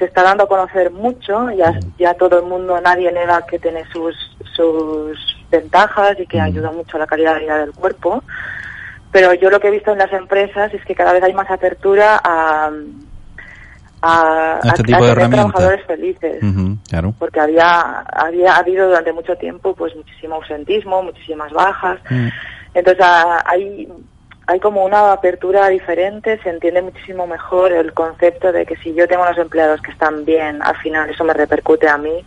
se 0.00 0.06
está 0.06 0.22
dando 0.22 0.44
a 0.44 0.48
conocer 0.48 0.90
mucho, 0.90 1.50
ya, 1.50 1.78
ya 1.98 2.14
todo 2.14 2.38
el 2.38 2.46
mundo, 2.46 2.80
nadie 2.80 3.12
nega 3.12 3.44
que 3.44 3.58
tiene 3.58 3.84
sus, 3.92 4.16
sus 4.56 5.18
ventajas 5.50 6.18
y 6.18 6.26
que 6.26 6.40
ayuda 6.40 6.72
mucho 6.72 6.96
a 6.96 7.00
la 7.00 7.06
calidad 7.06 7.34
de 7.34 7.40
vida 7.40 7.58
del 7.58 7.72
cuerpo. 7.72 8.24
Pero 9.12 9.34
yo 9.34 9.50
lo 9.50 9.58
que 9.60 9.68
he 9.68 9.72
visto 9.72 9.92
en 9.92 9.98
las 9.98 10.12
empresas 10.12 10.72
es 10.72 10.84
que 10.84 10.94
cada 10.94 11.12
vez 11.12 11.22
hay 11.22 11.32
más 11.34 11.50
apertura 11.50 12.20
a, 12.22 12.70
a, 14.02 14.60
este 14.62 14.84
tipo 14.84 15.04
de 15.04 15.14
tener 15.14 15.30
trabajadores 15.30 15.86
felices. 15.86 16.40
claro. 16.88 17.14
Porque 17.18 17.40
había, 17.40 18.00
había 18.12 18.56
habido 18.56 18.88
durante 18.88 19.12
mucho 19.12 19.36
tiempo 19.36 19.74
pues 19.74 19.94
muchísimo 19.96 20.36
ausentismo, 20.36 21.02
muchísimas 21.02 21.52
bajas. 21.52 21.98
Mm. 22.08 22.28
Entonces 22.74 23.04
hay, 23.46 23.88
hay 24.46 24.60
como 24.60 24.84
una 24.84 25.12
apertura 25.12 25.68
diferente, 25.68 26.38
se 26.42 26.50
entiende 26.50 26.82
muchísimo 26.82 27.26
mejor 27.26 27.72
el 27.72 27.92
concepto 27.92 28.52
de 28.52 28.64
que 28.64 28.76
si 28.76 28.94
yo 28.94 29.08
tengo 29.08 29.22
unos 29.22 29.38
empleados 29.38 29.80
que 29.82 29.90
están 29.90 30.24
bien, 30.24 30.62
al 30.62 30.76
final 30.76 31.10
eso 31.10 31.24
me 31.24 31.34
repercute 31.34 31.88
a 31.88 31.98
mí. 31.98 32.24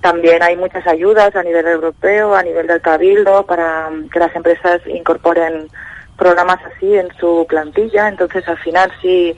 También 0.00 0.42
hay 0.42 0.56
muchas 0.56 0.86
ayudas 0.86 1.34
a 1.36 1.42
nivel 1.42 1.66
europeo, 1.66 2.34
a 2.34 2.42
nivel 2.42 2.66
del 2.66 2.80
cabildo, 2.80 3.46
para 3.46 3.88
que 4.12 4.18
las 4.18 4.34
empresas 4.34 4.80
incorporen 4.86 5.68
programas 6.16 6.58
así 6.64 6.96
en 6.96 7.08
su 7.18 7.46
plantilla, 7.48 8.08
entonces 8.08 8.46
al 8.48 8.58
final 8.58 8.92
si, 9.00 9.36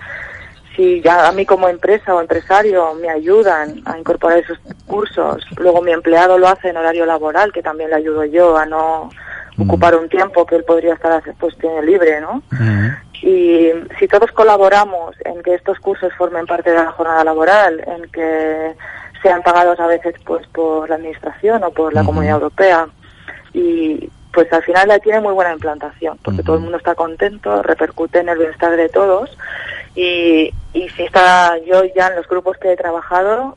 si 0.76 1.00
ya 1.00 1.28
a 1.28 1.32
mí 1.32 1.46
como 1.46 1.68
empresa 1.68 2.14
o 2.14 2.20
empresario 2.20 2.94
me 2.94 3.08
ayudan 3.08 3.82
a 3.86 3.98
incorporar 3.98 4.38
esos 4.38 4.58
cursos, 4.86 5.44
luego 5.56 5.82
mi 5.82 5.92
empleado 5.92 6.38
lo 6.38 6.48
hace 6.48 6.68
en 6.68 6.76
horario 6.76 7.06
laboral, 7.06 7.52
que 7.52 7.62
también 7.62 7.90
le 7.90 7.96
ayudo 7.96 8.24
yo 8.24 8.56
a 8.56 8.66
no 8.66 9.10
mm. 9.56 9.62
ocupar 9.62 9.94
un 9.96 10.08
tiempo 10.08 10.44
que 10.46 10.56
él 10.56 10.64
podría 10.64 10.94
estar 10.94 11.22
pues 11.38 11.56
tiene 11.58 11.82
libre, 11.82 12.20
¿no? 12.20 12.42
Mm. 12.50 12.88
Y 13.22 13.70
si 13.98 14.06
todos 14.06 14.30
colaboramos 14.32 15.16
en 15.24 15.42
que 15.42 15.54
estos 15.54 15.78
cursos 15.78 16.12
formen 16.18 16.44
parte 16.44 16.70
de 16.70 16.76
la 16.76 16.92
jornada 16.92 17.24
laboral, 17.24 17.82
en 17.86 18.10
que 18.10 18.74
sean 19.22 19.42
pagados 19.42 19.80
a 19.80 19.86
veces 19.86 20.14
pues 20.26 20.46
por 20.48 20.90
la 20.90 20.96
administración 20.96 21.64
o 21.64 21.70
por 21.70 21.94
la 21.94 22.04
comunidad 22.04 22.34
europea 22.34 22.86
y 23.54 24.10
pues 24.34 24.52
al 24.52 24.62
final 24.62 24.88
la 24.88 24.98
tiene 24.98 25.20
muy 25.20 25.32
buena 25.32 25.52
implantación, 25.52 26.18
porque 26.22 26.42
todo 26.42 26.56
el 26.56 26.62
mundo 26.62 26.78
está 26.78 26.94
contento, 26.94 27.62
repercute 27.62 28.18
en 28.18 28.28
el 28.28 28.38
bienestar 28.38 28.76
de 28.76 28.88
todos. 28.88 29.36
Y, 29.94 30.52
y 30.72 30.88
si 30.88 31.04
está 31.04 31.56
yo 31.58 31.84
ya 31.94 32.08
en 32.08 32.16
los 32.16 32.26
grupos 32.26 32.56
que 32.58 32.72
he 32.72 32.76
trabajado, 32.76 33.56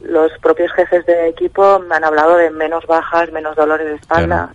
los 0.00 0.32
propios 0.40 0.72
jefes 0.72 1.04
de 1.04 1.28
equipo 1.28 1.78
me 1.80 1.96
han 1.96 2.04
hablado 2.04 2.36
de 2.36 2.50
menos 2.50 2.86
bajas, 2.86 3.30
menos 3.32 3.54
dolores 3.54 3.86
de 3.86 3.96
espalda. 3.96 4.50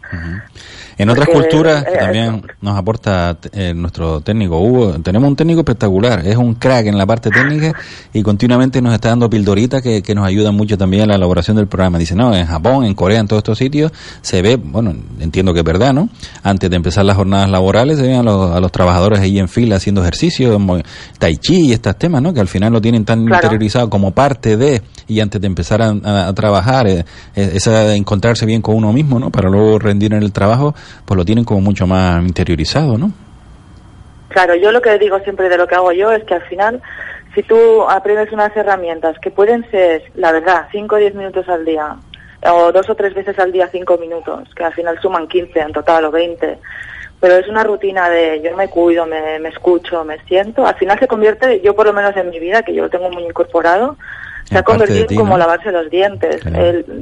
En 0.98 1.10
otras 1.10 1.30
culturas 1.30 1.86
eh, 1.86 1.98
también 1.98 2.44
nos 2.62 2.78
aporta 2.78 3.38
eh, 3.54 3.74
nuestro 3.74 4.22
técnico 4.22 4.60
Hugo. 4.60 4.94
Tenemos 5.02 5.30
un 5.30 5.36
técnico 5.36 5.62
espectacular, 5.62 6.26
es 6.26 6.36
un 6.36 6.56
crack 6.56 6.88
en 6.88 6.98
la 6.98 7.06
parte 7.06 7.30
técnica 7.30 7.74
y 8.14 8.22
continuamente 8.22 8.82
nos 8.82 8.94
está 8.94 9.10
dando 9.10 9.30
pildoritas 9.30 9.82
que, 9.82 10.02
nos 10.12 10.26
ayudan 10.26 10.56
mucho 10.56 10.78
también 10.78 11.04
en 11.04 11.10
la 11.10 11.16
elaboración 11.16 11.56
del 11.56 11.68
programa. 11.68 11.98
Dice, 11.98 12.16
no, 12.16 12.36
en 12.36 12.46
Japón, 12.46 12.84
en 12.84 12.94
Corea, 12.94 13.20
en 13.20 13.28
todos 13.28 13.40
estos 13.40 13.58
sitios 13.58 13.92
se 14.22 14.42
ve, 14.42 14.58
bueno, 14.58 14.94
entiendo 15.20 15.54
que 15.54 15.60
es 15.60 15.66
verdad, 15.66 15.94
¿no? 15.94 16.10
Antes 16.44 16.70
de 16.70 16.76
empezar 16.76 17.06
las 17.06 17.16
jornadas 17.16 17.50
laborales 17.50 17.98
se 17.98 18.04
ven 18.08 18.16
a 18.16 18.24
los, 18.24 18.52
a 18.52 18.60
los 18.60 18.72
trabajadores 18.72 19.20
ahí 19.20 19.40
en 19.40 19.48
fila 19.48 19.78
haciendo 19.78 20.02
ejercicio, 20.02 20.60
tai 21.18 21.38
chi 21.38 21.68
y 21.68 21.74
estos 21.74 21.98
temas, 21.98 22.22
¿no? 22.22 22.34
Que 22.34 22.42
al 22.42 22.48
final 22.48 22.74
lo 22.74 22.82
tienen 22.82 23.06
tan 23.06 23.22
interiorizado 23.22 23.90
como 23.90 24.12
parte 24.12 24.58
de, 24.58 24.82
y 25.08 25.20
antes 25.20 25.40
de 25.40 25.48
empezar 25.48 25.82
a, 25.82 26.34
trabajar, 26.34 26.88
eh, 26.88 27.06
esa 27.36 27.84
de 27.86 27.96
encontrarse 27.96 28.46
bien 28.46 28.62
con 28.62 28.76
uno 28.76 28.94
mismo, 28.94 29.20
¿no? 29.20 29.32
Para 29.32 29.50
luego 29.50 29.80
rendir 29.80 30.14
en 30.14 30.24
el 30.24 30.32
trabajo, 30.32 30.76
pues 31.06 31.18
lo 31.18 31.26
tienen 31.26 31.46
como 31.46 31.62
mucho 31.62 31.88
más 31.88 32.22
interiorizado, 32.24 32.98
¿no? 32.98 33.12
Claro, 34.30 34.56
yo 34.56 34.72
lo 34.72 34.82
que 34.82 34.98
digo 34.98 35.20
siempre 35.20 35.50
de 35.50 35.58
lo 35.58 35.68
que 35.68 35.76
hago 35.76 35.92
yo 35.92 36.12
es 36.12 36.24
que 36.24 36.36
al 36.36 36.44
final, 36.44 36.82
si 37.36 37.44
tú 37.44 37.84
aprendes 37.90 38.32
unas 38.32 38.56
herramientas 38.56 39.18
que 39.20 39.30
pueden 39.30 39.70
ser, 39.70 40.04
la 40.16 40.32
verdad, 40.32 40.68
5 40.72 40.96
o 40.96 40.98
10 40.98 41.16
minutos 41.16 41.50
al 41.50 41.66
día, 41.66 41.98
o 42.44 42.72
dos 42.72 42.90
o 42.90 42.96
tres 42.96 43.14
veces 43.14 43.38
al 43.40 43.52
día 43.52 43.68
5 43.72 43.98
minutos, 43.98 44.50
que 44.56 44.64
al 44.64 44.74
final 44.74 45.00
suman 45.02 45.28
15 45.28 45.60
en 45.60 45.74
total 45.74 46.06
o 46.06 46.12
20, 46.12 46.58
pero 47.20 47.36
es 47.36 47.48
una 47.48 47.64
rutina 47.64 48.10
de 48.10 48.42
yo 48.42 48.56
me 48.56 48.70
cuido, 48.70 49.06
me, 49.06 49.38
me 49.40 49.50
escucho, 49.50 50.04
me 50.06 50.18
siento, 50.26 50.66
al 50.66 50.76
final 50.76 50.98
se 50.98 51.08
convierte, 51.08 51.62
yo 51.62 51.76
por 51.76 51.86
lo 51.86 51.94
menos 51.94 52.16
en 52.16 52.30
mi 52.30 52.40
vida, 52.40 52.64
que 52.64 52.74
yo 52.74 52.84
lo 52.84 52.90
tengo 52.90 53.12
muy 53.12 53.24
incorporado, 53.24 53.98
se 54.52 54.58
ha 54.58 54.64
convertido 54.64 55.06
en 55.10 55.16
como 55.16 55.38
lavarse 55.38 55.72
los 55.72 55.90
dientes. 55.90 56.42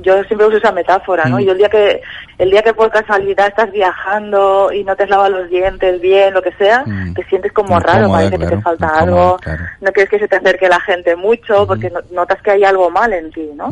yo 0.04 0.24
siempre 0.26 0.48
uso 0.48 0.58
esa 0.58 0.72
metáfora, 0.72 1.26
¿no? 1.26 1.38
Mm. 1.38 1.42
Y 1.42 1.50
el 1.50 1.58
día 1.58 1.70
que 1.70 2.02
el 2.38 2.52
día 2.52 2.62
que 2.62 2.74
por 2.74 2.92
casualidad 2.92 3.48
estás 3.48 3.72
viajando 3.72 4.72
y 4.72 4.84
no 4.84 4.96
te 4.96 5.04
has 5.04 5.10
lavado 5.10 5.30
los 5.30 5.50
dientes 5.50 6.00
bien, 6.00 6.34
lo 6.34 6.42
que 6.42 6.54
sea, 6.54 6.84
mm. 6.86 7.14
te 7.14 7.24
sientes 7.26 7.52
como 7.52 7.80
raro, 7.80 8.10
parece 8.12 8.38
que 8.38 8.48
te 8.48 8.62
falta 8.62 8.88
algo, 9.00 9.38
no 9.82 9.92
quieres 9.92 10.10
que 10.10 10.20
se 10.20 10.28
te 10.28 10.36
acerque 10.36 10.70
la 10.70 10.80
gente 10.82 11.16
mucho 11.16 11.66
porque 11.66 11.92
notas 12.12 12.42
que 12.42 12.52
hay 12.52 12.64
algo 12.64 12.90
mal 12.92 13.12
en 13.14 13.32
ti, 13.32 13.50
¿no? 13.56 13.70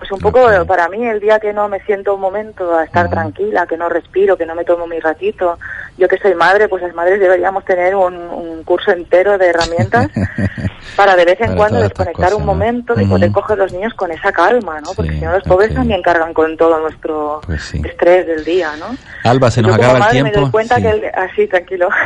Pues 0.00 0.12
un 0.12 0.18
poco 0.18 0.40
para 0.66 0.88
mí 0.88 1.06
el 1.06 1.20
día 1.20 1.38
que 1.38 1.52
no 1.52 1.68
me 1.68 1.78
siento 1.80 2.14
un 2.14 2.22
momento 2.22 2.74
a 2.74 2.84
estar 2.84 3.10
tranquila, 3.10 3.66
que 3.66 3.76
no 3.76 3.90
respiro, 3.90 4.34
que 4.34 4.46
no 4.46 4.54
me 4.54 4.64
tomo 4.64 4.86
mi 4.86 4.98
ratito, 4.98 5.58
yo 5.98 6.08
que 6.08 6.16
soy 6.16 6.34
madre, 6.34 6.68
pues 6.68 6.82
las 6.82 6.94
madres 6.94 7.20
deberíamos 7.20 7.66
tener 7.66 7.94
un, 7.94 8.64
curso 8.64 8.92
entero 8.92 9.36
de 9.36 9.48
herramientas 9.48 10.08
para 10.96 11.16
de 11.16 11.24
vez 11.24 11.40
en 11.40 11.54
cuando 11.54 11.80
desconectar 11.80 12.34
un 12.34 12.46
momento 12.46 12.98
y 12.98 13.04
poder 13.04 13.30
coger 13.30 13.58
los 13.58 13.72
niños 13.72 13.92
con 13.92 14.10
esa 14.10 14.32
calma, 14.32 14.80
¿no? 14.80 14.92
Porque 14.94 15.12
si 15.12 15.20
no 15.20 15.32
los 15.32 15.42
pobres 15.44 15.74
también 15.74 16.00
cargan 16.02 16.32
con 16.32 16.56
todo 16.56 16.80
nuestro 16.80 17.40
pues 17.44 17.74
estrés 17.74 18.26
del 18.26 18.42
día, 18.42 18.70
¿no? 18.78 18.96
Alba, 19.24 19.50
se 19.50 19.60
nos 19.60 19.74
acaba 19.74 19.98
el 19.98 20.10
tiempo. 20.10 20.32
me 20.32 20.40
doy 20.40 20.50
cuenta 20.50 20.76
que 20.80 21.10
así, 21.14 21.46
tranquilo. 21.46 21.90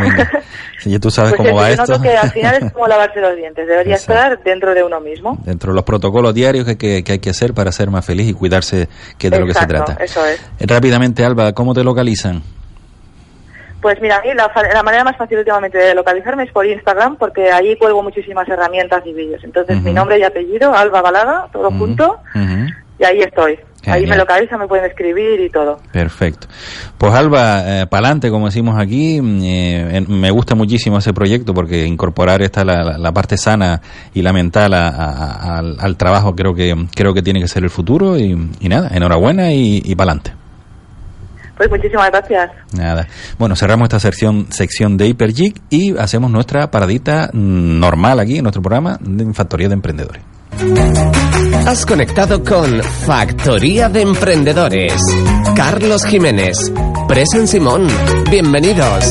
Sí, 0.84 0.98
tú 0.98 1.10
sabes 1.10 1.32
pues 1.34 1.48
cómo 1.48 1.60
va 1.60 1.70
esto. 1.70 1.98
que 2.02 2.14
al 2.14 2.30
final 2.30 2.62
es 2.62 2.72
como 2.74 2.86
lavarse 2.86 3.18
los 3.18 3.34
dientes, 3.36 3.66
debería 3.66 3.94
estar 3.94 4.42
dentro 4.42 4.74
de 4.74 4.82
uno 4.82 5.00
mismo. 5.00 5.38
Dentro 5.42 5.72
de 5.72 5.76
los 5.76 5.84
protocolos 5.84 6.34
diarios 6.34 6.66
que, 6.66 7.02
que, 7.02 7.12
hay 7.12 7.18
que 7.18 7.30
hacer 7.30 7.54
para 7.54 7.72
ser 7.84 7.90
más 7.90 8.04
feliz 8.04 8.28
y 8.28 8.32
cuidarse, 8.32 8.88
que 9.18 9.26
es 9.26 9.30
de 9.30 9.40
lo 9.40 9.46
que 9.46 9.54
se 9.54 9.66
trata. 9.66 9.96
Eso 10.00 10.24
es. 10.26 10.40
Rápidamente, 10.60 11.24
Alba, 11.24 11.52
¿cómo 11.52 11.74
te 11.74 11.84
localizan? 11.84 12.42
Pues 13.80 14.00
mira, 14.00 14.16
a 14.16 14.22
mí 14.22 14.28
la, 14.34 14.82
manera 14.82 15.04
más 15.04 15.16
fácil 15.18 15.38
últimamente 15.38 15.76
de 15.76 15.94
localizarme 15.94 16.44
es 16.44 16.52
por 16.52 16.64
Instagram, 16.64 17.16
porque 17.16 17.52
ahí 17.52 17.76
cuelgo 17.76 18.02
muchísimas 18.02 18.48
herramientas 18.48 19.02
y 19.04 19.12
vídeos. 19.12 19.44
Entonces, 19.44 19.82
mi 19.82 19.92
nombre 19.92 20.18
y 20.18 20.22
apellido, 20.22 20.74
Alba 20.74 21.02
Balada, 21.02 21.48
todo 21.52 21.70
junto, 21.70 22.18
y 22.98 23.04
ahí 23.04 23.20
estoy. 23.20 23.58
Ahí 23.86 24.06
me 24.06 24.16
localizan, 24.16 24.58
me 24.58 24.68
pueden 24.68 24.84
escribir 24.84 25.40
y 25.40 25.50
todo. 25.50 25.78
Perfecto. 25.92 26.46
Pues 26.98 27.12
Alba, 27.14 27.82
eh, 27.82 27.86
pa'lante, 27.86 28.30
como 28.30 28.46
decimos 28.46 28.76
aquí, 28.78 29.20
eh, 29.22 30.04
me 30.08 30.30
gusta 30.30 30.54
muchísimo 30.54 30.98
ese 30.98 31.12
proyecto 31.12 31.54
porque 31.54 31.84
incorporar 31.84 32.42
esta 32.42 32.64
la, 32.64 33.12
parte 33.12 33.36
sana 33.36 33.80
y 34.12 34.22
la 34.22 34.32
mental 34.32 34.74
al, 34.74 35.96
trabajo 35.96 36.34
creo 36.34 36.54
que 36.54 36.74
creo 36.94 37.14
que 37.14 37.22
tiene 37.22 37.40
que 37.40 37.48
ser 37.48 37.62
el 37.62 37.70
futuro 37.70 38.18
y, 38.18 38.34
nada, 38.68 38.90
enhorabuena 38.92 39.52
y, 39.52 39.82
y 39.84 39.94
pa'lante. 39.94 40.32
Pues 41.56 41.70
muchísimas 41.70 42.10
gracias. 42.10 42.50
Nada. 42.72 43.06
Bueno, 43.38 43.54
cerramos 43.54 43.86
esta 43.86 44.00
sección, 44.00 44.50
sección 44.50 44.96
de 44.96 45.06
Hypergeek 45.08 45.60
y 45.70 45.96
hacemos 45.96 46.30
nuestra 46.30 46.70
paradita 46.70 47.30
normal 47.32 48.18
aquí 48.18 48.38
en 48.38 48.42
nuestro 48.42 48.62
programa 48.62 48.98
de 49.00 49.32
Factoría 49.32 49.68
de 49.68 49.74
Emprendedores. 49.74 50.33
Has 51.66 51.84
conectado 51.86 52.42
con 52.44 52.82
Factoría 52.82 53.88
de 53.88 54.02
Emprendedores. 54.02 54.94
Carlos 55.56 56.04
Jiménez. 56.04 56.56
Presen 57.08 57.48
Simón. 57.48 57.88
Bienvenidos. 58.30 59.04